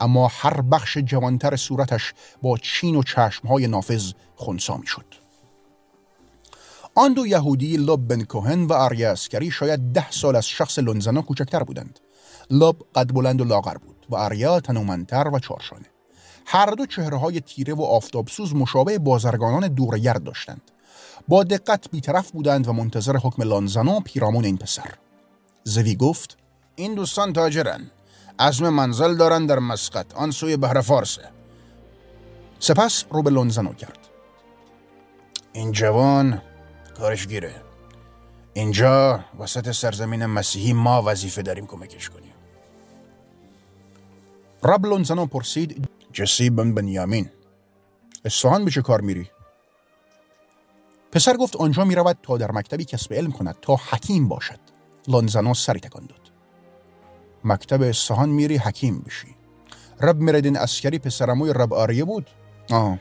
اما 0.00 0.30
هر 0.32 0.60
بخش 0.60 0.98
جوانتر 0.98 1.56
صورتش 1.56 2.14
با 2.42 2.58
چین 2.58 2.96
و 2.96 3.02
چشمهای 3.02 3.66
نافذ 3.66 4.12
خونسا 4.36 4.80
شد. 4.86 5.14
آن 6.94 7.12
دو 7.12 7.26
یهودی 7.26 7.76
لب 7.76 8.08
بن 8.08 8.24
کوهن 8.24 8.62
و 8.62 8.72
آریا 8.72 9.12
اسکری 9.12 9.50
شاید 9.50 9.92
ده 9.92 10.10
سال 10.10 10.36
از 10.36 10.48
شخص 10.48 10.78
لونزنا 10.78 11.22
کوچکتر 11.22 11.62
بودند. 11.62 12.00
لب 12.50 12.76
قد 12.94 13.12
بلند 13.12 13.40
و 13.40 13.44
لاغر 13.44 13.76
بود 13.76 14.06
و 14.10 14.16
آریا 14.16 14.60
تنومنتر 14.60 15.28
و 15.28 15.38
چارشانه 15.38 15.93
هر 16.46 16.70
دو 16.70 16.86
چهره 16.86 17.16
های 17.16 17.40
تیره 17.40 17.74
و 17.74 17.82
آفتابسوز 17.82 18.54
مشابه 18.54 18.98
بازرگانان 18.98 19.68
دورگرد 19.68 20.24
داشتند. 20.24 20.62
با 21.28 21.44
دقت 21.44 21.90
بیطرف 21.90 22.30
بودند 22.30 22.68
و 22.68 22.72
منتظر 22.72 23.16
حکم 23.16 23.42
لانزنا 23.42 24.00
پیرامون 24.00 24.44
این 24.44 24.56
پسر. 24.56 24.94
زوی 25.64 25.94
گفت 25.94 26.36
این 26.76 26.94
دوستان 26.94 27.32
تاجرن. 27.32 27.90
عزم 28.38 28.68
منزل 28.68 29.16
دارن 29.16 29.46
در 29.46 29.58
مسقط 29.58 30.14
آن 30.14 30.30
سوی 30.30 30.56
بحر 30.56 30.80
فارسه 30.80 31.22
سپس 32.58 33.04
رو 33.10 33.22
به 33.22 33.30
لونزنو 33.30 33.72
کرد. 33.72 33.98
این 35.52 35.72
جوان 35.72 36.42
کارش 36.98 37.26
گیره. 37.26 37.54
اینجا 38.54 39.24
وسط 39.38 39.70
سرزمین 39.70 40.26
مسیحی 40.26 40.72
ما 40.72 41.02
وظیفه 41.06 41.42
داریم 41.42 41.66
کمکش 41.66 42.10
کنیم. 42.10 42.32
رب 44.62 44.86
لونزنو 44.86 45.26
پرسید 45.26 45.88
جسی 46.14 46.50
بن 46.50 46.74
بنیامین. 46.74 47.30
اصفهان 48.24 48.64
به 48.64 48.70
چه 48.70 48.82
کار 48.82 49.00
میری؟ 49.00 49.30
پسر 51.12 51.36
گفت 51.36 51.56
آنجا 51.56 51.84
می 51.84 51.94
رود 51.94 52.18
تا 52.22 52.36
در 52.36 52.52
مکتبی 52.52 52.84
کسب 52.84 53.12
علم 53.12 53.32
کند 53.32 53.56
تا 53.62 53.76
حکیم 53.90 54.28
باشد. 54.28 54.58
لانزنا 55.08 55.54
سری 55.54 55.80
تکان 55.80 56.06
داد. 56.06 56.20
مکتب 57.44 57.82
اصفهان 57.82 58.28
میری 58.28 58.56
حکیم 58.56 59.00
بشی. 59.00 59.36
رب 60.00 60.16
میردین 60.16 60.56
اسکری 60.56 60.98
پسرموی 60.98 61.52
رب 61.52 61.74
آریه 61.74 62.04
بود؟ 62.04 62.30
آه 62.70 62.98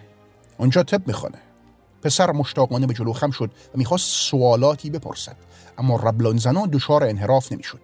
اونجا 0.58 0.84
طب 0.84 1.08
می‌خوانه 1.08 1.40
پسر 2.02 2.32
مشتاقانه 2.32 2.88
به 2.88 2.94
جلو 2.94 3.14
خم 3.14 3.32
شد 3.32 3.52
و 3.76 3.78
می‌خواست 3.78 4.06
سوالاتی 4.10 4.90
بپرسد 4.90 5.38
اما 5.78 5.96
رب 5.96 6.22
لانزنا 6.22 6.68
دچار 6.68 7.04
انحراف 7.04 7.52
نمی‌شد. 7.52 7.82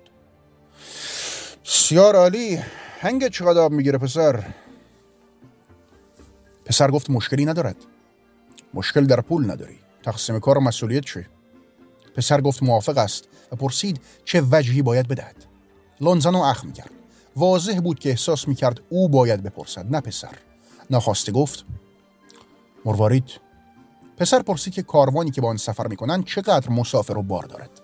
سیار 1.64 2.16
عالی 2.16 2.60
هنگ 3.00 3.28
چقدر 3.28 3.60
آب 3.60 3.72
می‌گیره 3.72 3.98
پسر؟ 3.98 4.44
پسر 6.70 6.92
گفت 6.92 7.10
مشکلی 7.10 7.46
ندارد. 7.46 7.76
مشکل 8.74 9.06
در 9.06 9.22
پول 9.22 9.52
نداری. 9.52 9.80
تقسیم 10.04 10.40
کار 10.40 10.58
و 10.58 10.62
مسئولیت 10.62 11.06
چه 11.06 11.28
پسر 12.16 12.42
گفت 12.42 12.64
موافق 12.64 12.98
است 12.98 13.28
و 13.52 13.56
پرسید 13.56 14.02
چه 14.26 14.44
وجهی 14.52 14.82
باید 14.82 15.08
بدهد. 15.08 15.36
لونزانو 16.02 16.40
اخم 16.40 16.72
کرد. 16.72 16.92
واضح 17.36 17.80
بود 17.80 18.00
که 18.00 18.10
احساس 18.10 18.48
می‌کرد 18.48 18.82
او 18.90 19.10
باید 19.10 19.44
بپرسد 19.44 19.96
نه 19.96 20.02
پسر. 20.02 20.36
ناخواسته 20.90 21.32
گفت 21.32 21.66
مروارید 22.86 23.30
پسر 24.18 24.42
پرسید 24.42 24.74
که 24.74 24.84
کاروانی 24.84 25.32
که 25.32 25.42
با 25.42 25.50
آن 25.50 25.58
سفر 25.58 25.88
می‌کنند 25.88 26.26
چقدر 26.26 26.70
مسافر 26.70 27.18
و 27.18 27.24
بار 27.24 27.44
دارد. 27.44 27.82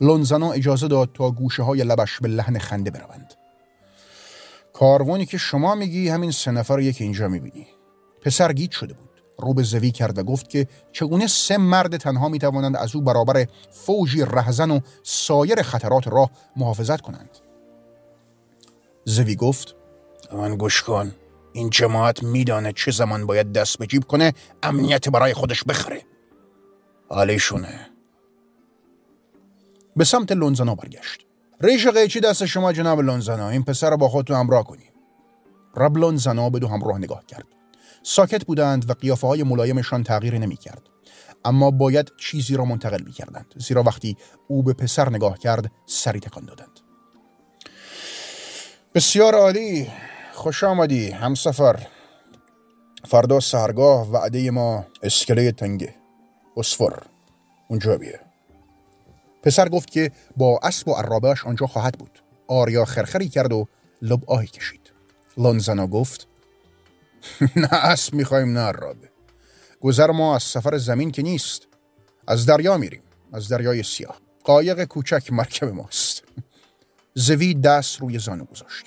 لونزانو 0.00 0.46
اجازه 0.46 0.88
داد 0.88 1.10
تا 1.14 1.30
گوشه 1.30 1.62
های 1.62 1.84
لبش 1.84 2.20
به 2.20 2.28
لحن 2.28 2.58
خنده 2.58 2.90
بروند. 2.90 3.34
کاروانی 4.72 5.26
که 5.26 5.38
شما 5.38 5.74
میگی 5.74 6.08
همین 6.08 6.30
سه 6.30 6.50
نفر 6.50 6.80
یک 6.80 7.00
اینجا 7.00 7.28
می‌بینی. 7.28 7.66
پسر 8.24 8.52
گیت 8.52 8.70
شده 8.70 8.94
بود. 8.94 9.10
رو 9.38 9.54
به 9.54 9.62
زوی 9.62 9.90
کرد 9.90 10.18
و 10.18 10.22
گفت 10.22 10.48
که 10.48 10.66
چگونه 10.92 11.26
سه 11.26 11.56
مرد 11.56 11.96
تنها 11.96 12.28
می 12.28 12.38
توانند 12.38 12.76
از 12.76 12.96
او 12.96 13.02
برابر 13.02 13.46
فوجی 13.70 14.22
رهزن 14.22 14.70
و 14.70 14.80
سایر 15.02 15.62
خطرات 15.62 16.08
راه 16.08 16.30
محافظت 16.56 17.00
کنند. 17.00 17.38
زوی 19.04 19.36
گفت 19.36 19.74
من 20.32 20.56
گوش 20.56 20.82
کن. 20.82 21.14
این 21.52 21.70
جماعت 21.70 22.22
میدانه 22.22 22.72
چه 22.72 22.90
زمان 22.90 23.26
باید 23.26 23.52
دست 23.52 23.78
به 23.78 23.86
جیب 23.86 24.04
کنه 24.04 24.32
امنیت 24.62 25.08
برای 25.08 25.34
خودش 25.34 25.64
بخره. 25.64 26.02
حالیشونه 27.08 27.90
به 29.96 30.04
سمت 30.04 30.32
لونزانا 30.32 30.74
برگشت. 30.74 31.26
ریش 31.60 31.86
قیچی 31.86 32.20
دست 32.20 32.46
شما 32.46 32.72
جناب 32.72 33.00
لونزانا 33.00 33.48
این 33.48 33.62
پسر 33.62 33.90
رو 33.90 33.96
با 33.96 34.08
خودتون 34.08 34.36
همراه 34.36 34.64
کنی. 34.64 34.90
رب 35.76 35.98
لونزانا 35.98 36.50
به 36.50 36.58
دو 36.58 36.68
همراه 36.68 36.98
نگاه 36.98 37.26
کرد. 37.26 37.46
ساکت 38.06 38.44
بودند 38.44 38.90
و 38.90 38.92
قیافه 38.92 39.26
های 39.26 39.42
ملایمشان 39.42 40.02
تغییری 40.02 40.38
نمی 40.38 40.56
کرد. 40.56 40.82
اما 41.44 41.70
باید 41.70 42.12
چیزی 42.20 42.56
را 42.56 42.64
منتقل 42.64 43.02
می 43.02 43.12
کردند 43.12 43.54
زیرا 43.56 43.82
وقتی 43.82 44.16
او 44.48 44.62
به 44.62 44.72
پسر 44.72 45.10
نگاه 45.10 45.38
کرد 45.38 45.72
سری 45.86 46.20
تکان 46.20 46.44
دادند. 46.44 46.80
بسیار 48.94 49.34
عالی. 49.34 49.90
خوش 50.32 50.64
آمدی 50.64 51.10
همسفر. 51.10 51.86
فردا 53.04 53.40
سهرگاه 53.40 54.10
وعده 54.10 54.50
ما 54.50 54.86
اسکله 55.02 55.52
تنگه. 55.52 55.94
اسفر. 56.56 57.02
اونجا 57.68 57.96
بیه 57.98 58.20
پسر 59.42 59.68
گفت 59.68 59.90
که 59.90 60.10
با 60.36 60.60
اسب 60.62 60.88
و 60.88 60.92
عرابهش 60.92 61.44
آنجا 61.44 61.66
خواهد 61.66 61.98
بود. 61.98 62.22
آریا 62.48 62.84
خرخری 62.84 63.28
کرد 63.28 63.52
و 63.52 63.66
لب 64.02 64.30
آهی 64.30 64.46
کشید. 64.46 64.92
لانزانا 65.36 65.86
گفت 65.86 66.28
نه 67.56 67.68
اسب 67.72 68.14
می‌خوایم 68.14 68.52
نه 68.52 68.60
عرابه 68.60 69.10
گذر 69.80 70.10
ما 70.10 70.36
از 70.36 70.42
سفر 70.42 70.78
زمین 70.78 71.10
که 71.10 71.22
نیست 71.22 71.66
از 72.26 72.46
دریا 72.46 72.76
میریم 72.76 73.02
از 73.32 73.48
دریای 73.48 73.82
سیاه. 73.82 74.20
قایق 74.44 74.84
کوچک 74.84 75.32
مرکب 75.32 75.68
ماست. 75.68 76.22
زوی 77.14 77.54
دست 77.54 78.00
روی 78.00 78.18
زانو 78.18 78.44
گذاشت. 78.44 78.86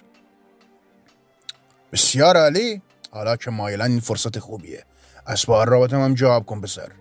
بسیار 1.91 2.37
عالی. 2.37 2.81
حالا 3.11 3.35
که 3.35 3.51
مایلا 3.51 3.85
این 3.85 3.99
فرصت 3.99 4.39
خوبیه. 4.39 4.85
اسب 5.27 5.51
رابطم 5.51 6.01
هم 6.01 6.13
جواب 6.13 6.45
کن 6.45 6.61
پسر. 6.61 6.91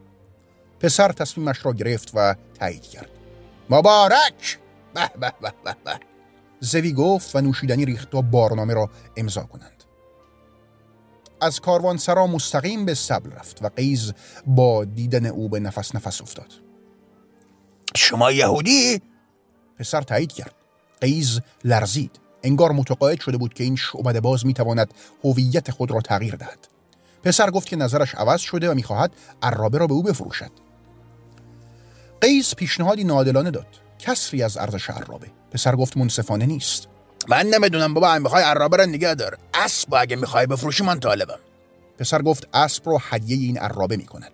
پسر 0.80 1.12
تصمیمش 1.12 1.66
را 1.66 1.72
گرفت 1.72 2.10
و 2.14 2.34
تایید 2.54 2.82
کرد. 2.82 3.10
مبارک! 3.70 4.58
به 4.94 5.10
به 5.20 5.32
به 5.40 5.52
به. 5.84 6.00
زوی 6.60 6.92
گفت 6.92 7.36
و 7.36 7.40
نوشیدنی 7.40 7.84
ریخت 7.84 8.10
تا 8.10 8.20
بارنامه 8.20 8.74
را 8.74 8.90
امضا 9.16 9.42
کنند. 9.42 9.75
از 11.40 11.60
کاروان 11.60 11.96
سرا 11.96 12.26
مستقیم 12.26 12.84
به 12.84 12.94
سبل 12.94 13.30
رفت 13.30 13.62
و 13.62 13.68
قیز 13.68 14.12
با 14.46 14.84
دیدن 14.84 15.26
او 15.26 15.48
به 15.48 15.60
نفس 15.60 15.94
نفس 15.94 16.20
افتاد. 16.20 16.52
شما 17.96 18.32
یهودی؟ 18.32 19.02
پسر 19.78 20.02
تایید 20.02 20.32
کرد. 20.32 20.54
قیز 21.00 21.40
لرزید. 21.64 22.10
انگار 22.42 22.72
متقاعد 22.72 23.20
شده 23.20 23.36
بود 23.36 23.54
که 23.54 23.64
این 23.64 23.76
شعبد 23.76 24.20
باز 24.20 24.46
می‌تواند 24.46 24.94
هویت 25.24 25.70
خود 25.70 25.90
را 25.90 26.00
تغییر 26.00 26.36
دهد. 26.36 26.68
پسر 27.22 27.50
گفت 27.50 27.68
که 27.68 27.76
نظرش 27.76 28.14
عوض 28.14 28.40
شده 28.40 28.70
و 28.70 28.74
می‌خواهد 28.74 29.12
عرابه 29.42 29.78
را 29.78 29.86
به 29.86 29.94
او 29.94 30.02
بفروشد. 30.02 30.50
قیس 32.20 32.54
پیشنهادی 32.54 33.04
نادلانه 33.04 33.50
داد. 33.50 33.66
کسری 33.98 34.42
از 34.42 34.56
ارزش 34.56 34.90
عرابه. 34.90 35.26
پسر 35.50 35.76
گفت 35.76 35.96
منصفانه 35.96 36.46
نیست. 36.46 36.88
من 37.28 37.46
نمی‌دونم 37.46 37.94
بابا 37.94 38.18
می‌خوای 38.18 38.44
عرابه 38.44 38.76
را 38.76 38.84
نگه 38.84 39.14
دار. 39.14 39.38
اسب 39.54 39.94
اگه 39.94 40.16
می‌خوای 40.16 40.46
بفروشی 40.46 40.84
من 40.84 41.00
طالبم. 41.00 41.38
پسر 41.98 42.22
گفت 42.22 42.48
اسب 42.54 42.88
رو 42.88 42.98
هدیه 43.02 43.36
این 43.36 43.58
عرابه 43.58 43.96
می‌کند. 43.96 44.32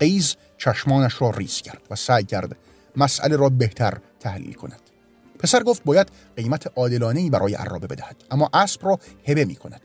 قیز 0.00 0.36
چشمانش 0.58 1.22
را 1.22 1.30
ریز 1.30 1.62
کرد 1.62 1.82
و 1.90 1.96
سعی 1.96 2.24
کرد 2.24 2.56
مسئله 2.96 3.36
را 3.36 3.48
بهتر 3.48 3.98
تحلیل 4.20 4.52
کند. 4.52 4.80
پسر 5.38 5.62
گفت 5.62 5.84
باید 5.84 6.08
قیمت 6.36 6.72
عادلانه 6.76 7.30
برای 7.30 7.54
عرابه 7.54 7.86
بدهد 7.86 8.16
اما 8.30 8.50
اسب 8.54 8.86
را 8.86 8.98
هبه 9.28 9.44
می 9.44 9.56
کند 9.56 9.80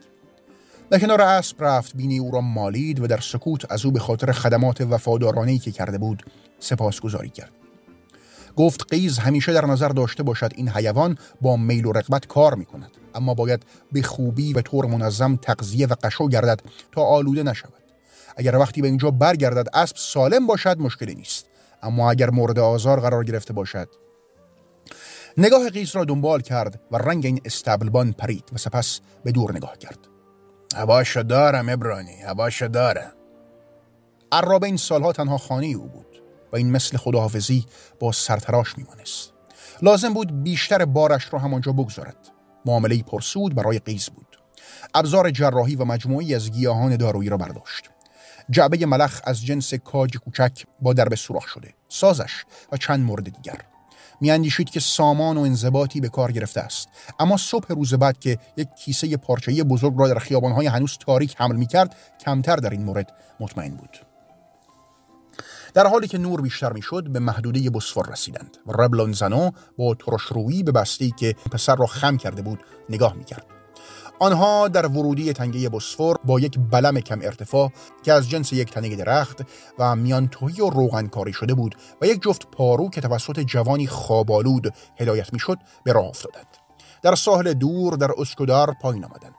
در 0.90 1.00
کنار 1.00 1.22
اسب 1.22 1.64
رفت 1.64 1.96
بینی 1.96 2.20
او 2.20 2.32
را 2.32 2.42
مالید 2.42 3.00
و 3.00 3.08
در 3.08 3.20
سکوت 3.20 3.72
از 3.72 3.86
او 3.86 3.92
به 3.92 4.00
خاطر 4.00 4.32
خدمات 4.32 4.82
وفادارانه 4.82 5.58
که 5.58 5.72
کرده 5.72 5.98
بود 5.98 6.24
سپاسگزاری 6.60 7.30
کرد. 7.30 7.52
گفت 8.56 8.86
قیز 8.90 9.20
همیشه 9.20 9.54
در 9.54 9.66
نظر 9.66 9.90
داشته 9.90 10.24
باشد 10.24 10.52
این 10.56 10.70
حیوان 10.70 11.18
با 11.42 11.58
میل 11.58 11.86
و 11.86 11.92
رقبت 11.92 12.28
کار 12.28 12.56
می 12.56 12.66
کند 12.66 12.92
اما 13.16 13.34
باید 13.34 13.64
به 13.92 14.02
خوبی 14.02 14.54
و 14.54 14.62
طور 14.62 14.86
منظم 14.86 15.36
تغذیه 15.36 15.88
و 15.88 15.96
قشو 16.04 16.28
گردد 16.28 16.62
تا 16.92 17.02
آلوده 17.02 17.44
نشود. 17.44 17.74
اگر 18.38 18.56
وقتی 18.56 18.82
به 18.82 18.88
اینجا 18.88 19.12
برگردد 19.12 19.70
اسب 19.74 19.96
سالم 19.96 20.48
باشد 20.48 20.80
مشکلی 20.80 21.16
نیست. 21.16 21.46
اما 21.84 22.12
اگر 22.12 22.30
مورد 22.30 22.60
آزار 22.60 23.00
قرار 23.00 23.24
گرفته 23.24 23.54
باشد. 23.54 23.90
نگاه 25.38 25.70
قیس 25.70 25.96
را 25.96 26.06
دنبال 26.06 26.42
کرد 26.42 26.82
و 26.92 26.98
رنگ 26.98 27.26
این 27.26 27.42
استبلبان 27.46 28.12
پرید 28.12 28.44
و 28.54 28.58
سپس 28.58 29.00
به 29.24 29.32
دور 29.32 29.56
نگاه 29.56 29.78
کرد. 29.78 30.00
هواشو 30.76 31.22
دارم 31.22 31.70
ابرانی 31.70 32.22
هواشو 32.22 32.68
دارم. 32.68 33.12
عرابه 34.32 34.68
این 34.68 34.78
سالها 34.78 35.14
تنها 35.14 35.38
خانه 35.38 35.68
او 35.68 35.88
بود. 35.88 36.11
و 36.54 36.56
این 36.56 36.72
مثل 36.72 36.98
خداحافظی 36.98 37.66
با 38.00 38.12
سرتراش 38.12 38.78
میمانست. 38.78 39.34
لازم 39.82 40.14
بود 40.14 40.44
بیشتر 40.44 40.86
بارش 40.86 41.34
را 41.34 41.40
همانجا 41.40 41.72
بگذارد. 41.72 42.18
معامله 42.66 43.04
پرسود 43.04 43.56
برای 43.56 43.80
قیز 43.80 44.10
بود. 44.10 44.38
ابزار 44.94 45.32
جراحی 45.32 45.76
و 45.76 45.86
مجموعی 45.86 46.36
از 46.36 46.52
گیاهان 46.52 46.96
دارویی 46.96 47.30
را 47.30 47.38
برداشت. 47.38 47.90
جعبه 48.50 48.86
ملخ 48.86 49.22
از 49.24 49.46
جنس 49.46 49.74
کاج 49.74 50.18
کوچک 50.18 50.64
با 50.82 50.94
درب 50.94 51.16
سوراخ 51.16 51.48
شده 51.48 51.74
سازش 51.90 52.44
و 52.72 52.78
چند 52.78 53.00
مورد 53.00 53.24
دیگر. 53.24 53.58
میاندیشید 54.22 54.70
که 54.70 54.80
سامان 54.80 55.38
و 55.38 55.42
انضباطی 55.42 56.02
به 56.02 56.10
کار 56.10 56.32
گرفته 56.32 56.62
است. 56.62 56.88
اما 57.20 57.38
صبح 57.38 57.68
روز 57.68 57.94
بعد 57.94 58.20
که 58.20 58.38
یک 58.58 58.68
کیسه 58.76 59.18
پارچه‌ای 59.18 59.64
بزرگ 59.64 59.94
را 59.98 60.08
در 60.08 60.20
خیابانهای 60.20 60.68
هنوز 60.68 60.98
تاریک 60.98 61.36
حمل 61.38 61.56
می‌کرد 61.56 61.96
کمتر 62.26 62.56
در 62.56 62.70
این 62.70 62.84
مورد 62.84 63.14
مطمئن 63.40 63.76
بود. 63.76 63.98
در 65.74 65.88
حالی 65.88 66.08
که 66.08 66.18
نور 66.18 66.42
بیشتر 66.42 66.74
می‌شد 66.74 67.10
به 67.10 67.20
محدوده 67.20 67.70
بسفور 67.70 68.10
رسیدند 68.12 68.58
و 68.68 68.72
ربلونزانو 68.72 69.52
با 69.78 69.96
ترشرویی 69.96 70.64
به 70.64 70.72
بستی 70.72 71.14
که 71.20 71.36
پسر 71.52 71.76
را 71.76 71.86
خم 71.86 72.18
کرده 72.18 72.42
بود 72.42 72.60
نگاه 72.90 73.14
می‌کرد. 73.14 73.46
آنها 74.20 74.68
در 74.68 74.88
ورودی 74.88 75.34
تنگه 75.34 75.70
بسفور 75.70 76.18
با 76.26 76.40
یک 76.40 76.60
بلم 76.72 77.00
کم 77.00 77.20
ارتفاع 77.22 77.72
که 78.04 78.14
از 78.14 78.30
جنس 78.30 78.54
یک 78.54 78.72
تنه 78.72 78.96
درخت 78.96 79.42
و 79.80 79.96
میان 79.96 80.28
توهی 80.28 80.62
و 80.62 80.70
روغن 80.70 81.08
کاری 81.08 81.34
شده 81.34 81.54
بود 81.54 81.76
و 82.02 82.06
یک 82.06 82.22
جفت 82.22 82.48
پارو 82.52 82.90
که 82.90 83.02
توسط 83.02 83.40
جوانی 83.40 83.88
خوابالود 83.88 84.74
هدایت 85.00 85.34
می‌شد 85.34 85.58
به 85.84 85.94
راه 85.94 86.06
افتادند. 86.06 86.48
در 87.04 87.16
ساحل 87.16 87.54
دور 87.54 87.94
در 87.94 88.12
اسکودار 88.18 88.76
پایین 88.82 89.06
آمدند. 89.06 89.36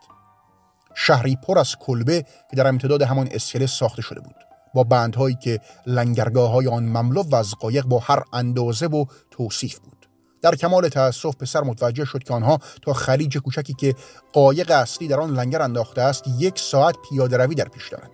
شهری 0.95 1.37
پر 1.37 1.59
از 1.59 1.77
کلبه 1.77 2.23
که 2.51 2.57
در 2.57 2.67
امتداد 2.67 3.03
همان 3.03 3.29
اسکله 3.33 3.67
ساخته 3.67 4.03
شده 4.03 4.21
بود. 4.21 4.52
با 4.75 4.85
بندهایی 4.85 5.37
که 5.43 5.61
لنگرگاه 5.87 6.51
های 6.51 6.69
آن 6.69 6.85
مملو 6.85 7.23
و 7.23 7.35
از 7.35 7.55
قایق 7.55 7.85
با 7.85 7.99
هر 7.99 8.23
اندازه 8.33 8.87
و 8.87 9.05
توصیف 9.31 9.79
بود. 9.79 10.07
در 10.43 10.55
کمال 10.55 10.89
تأسف 10.89 11.37
پسر 11.37 11.61
متوجه 11.61 12.05
شد 12.05 12.23
که 12.23 12.35
آنها 12.35 12.59
تا 12.83 12.93
خلیج 12.93 13.39
کوچکی 13.39 13.75
که 13.75 13.95
قایق 14.33 14.71
اصلی 14.71 15.09
در 15.09 15.21
آن 15.21 15.31
لنگر 15.35 15.63
انداخته 15.63 16.03
است 16.03 16.25
یک 16.39 16.59
ساعت 16.59 16.97
پیاده 17.11 17.37
روی 17.37 17.55
در 17.55 17.69
پیش 17.69 17.89
دارند 17.89 18.11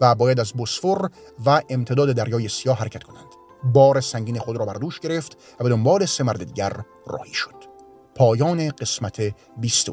و 0.00 0.14
باید 0.14 0.40
از 0.40 0.52
بسفور 0.52 1.10
و 1.46 1.62
امتداد 1.68 2.12
دریای 2.12 2.48
سیاه 2.48 2.78
حرکت 2.78 3.02
کنند. 3.02 3.26
بار 3.64 4.00
سنگین 4.00 4.38
خود 4.38 4.56
را 4.56 4.66
بر 4.66 4.74
دوش 4.74 5.00
گرفت 5.00 5.36
و 5.60 5.64
به 5.64 5.70
دنبال 5.70 6.06
سه 6.06 6.24
مرد 6.24 6.44
دیگر 6.44 6.72
راهی 7.06 7.34
شد. 7.34 7.54
پایان 8.14 8.68
قسمت 8.68 9.34
23 9.56 9.92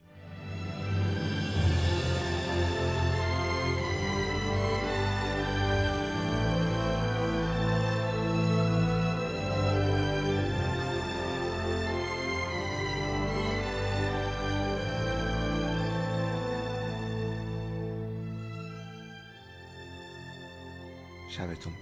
شبتون 21.40 21.72
بخیر 21.72 21.79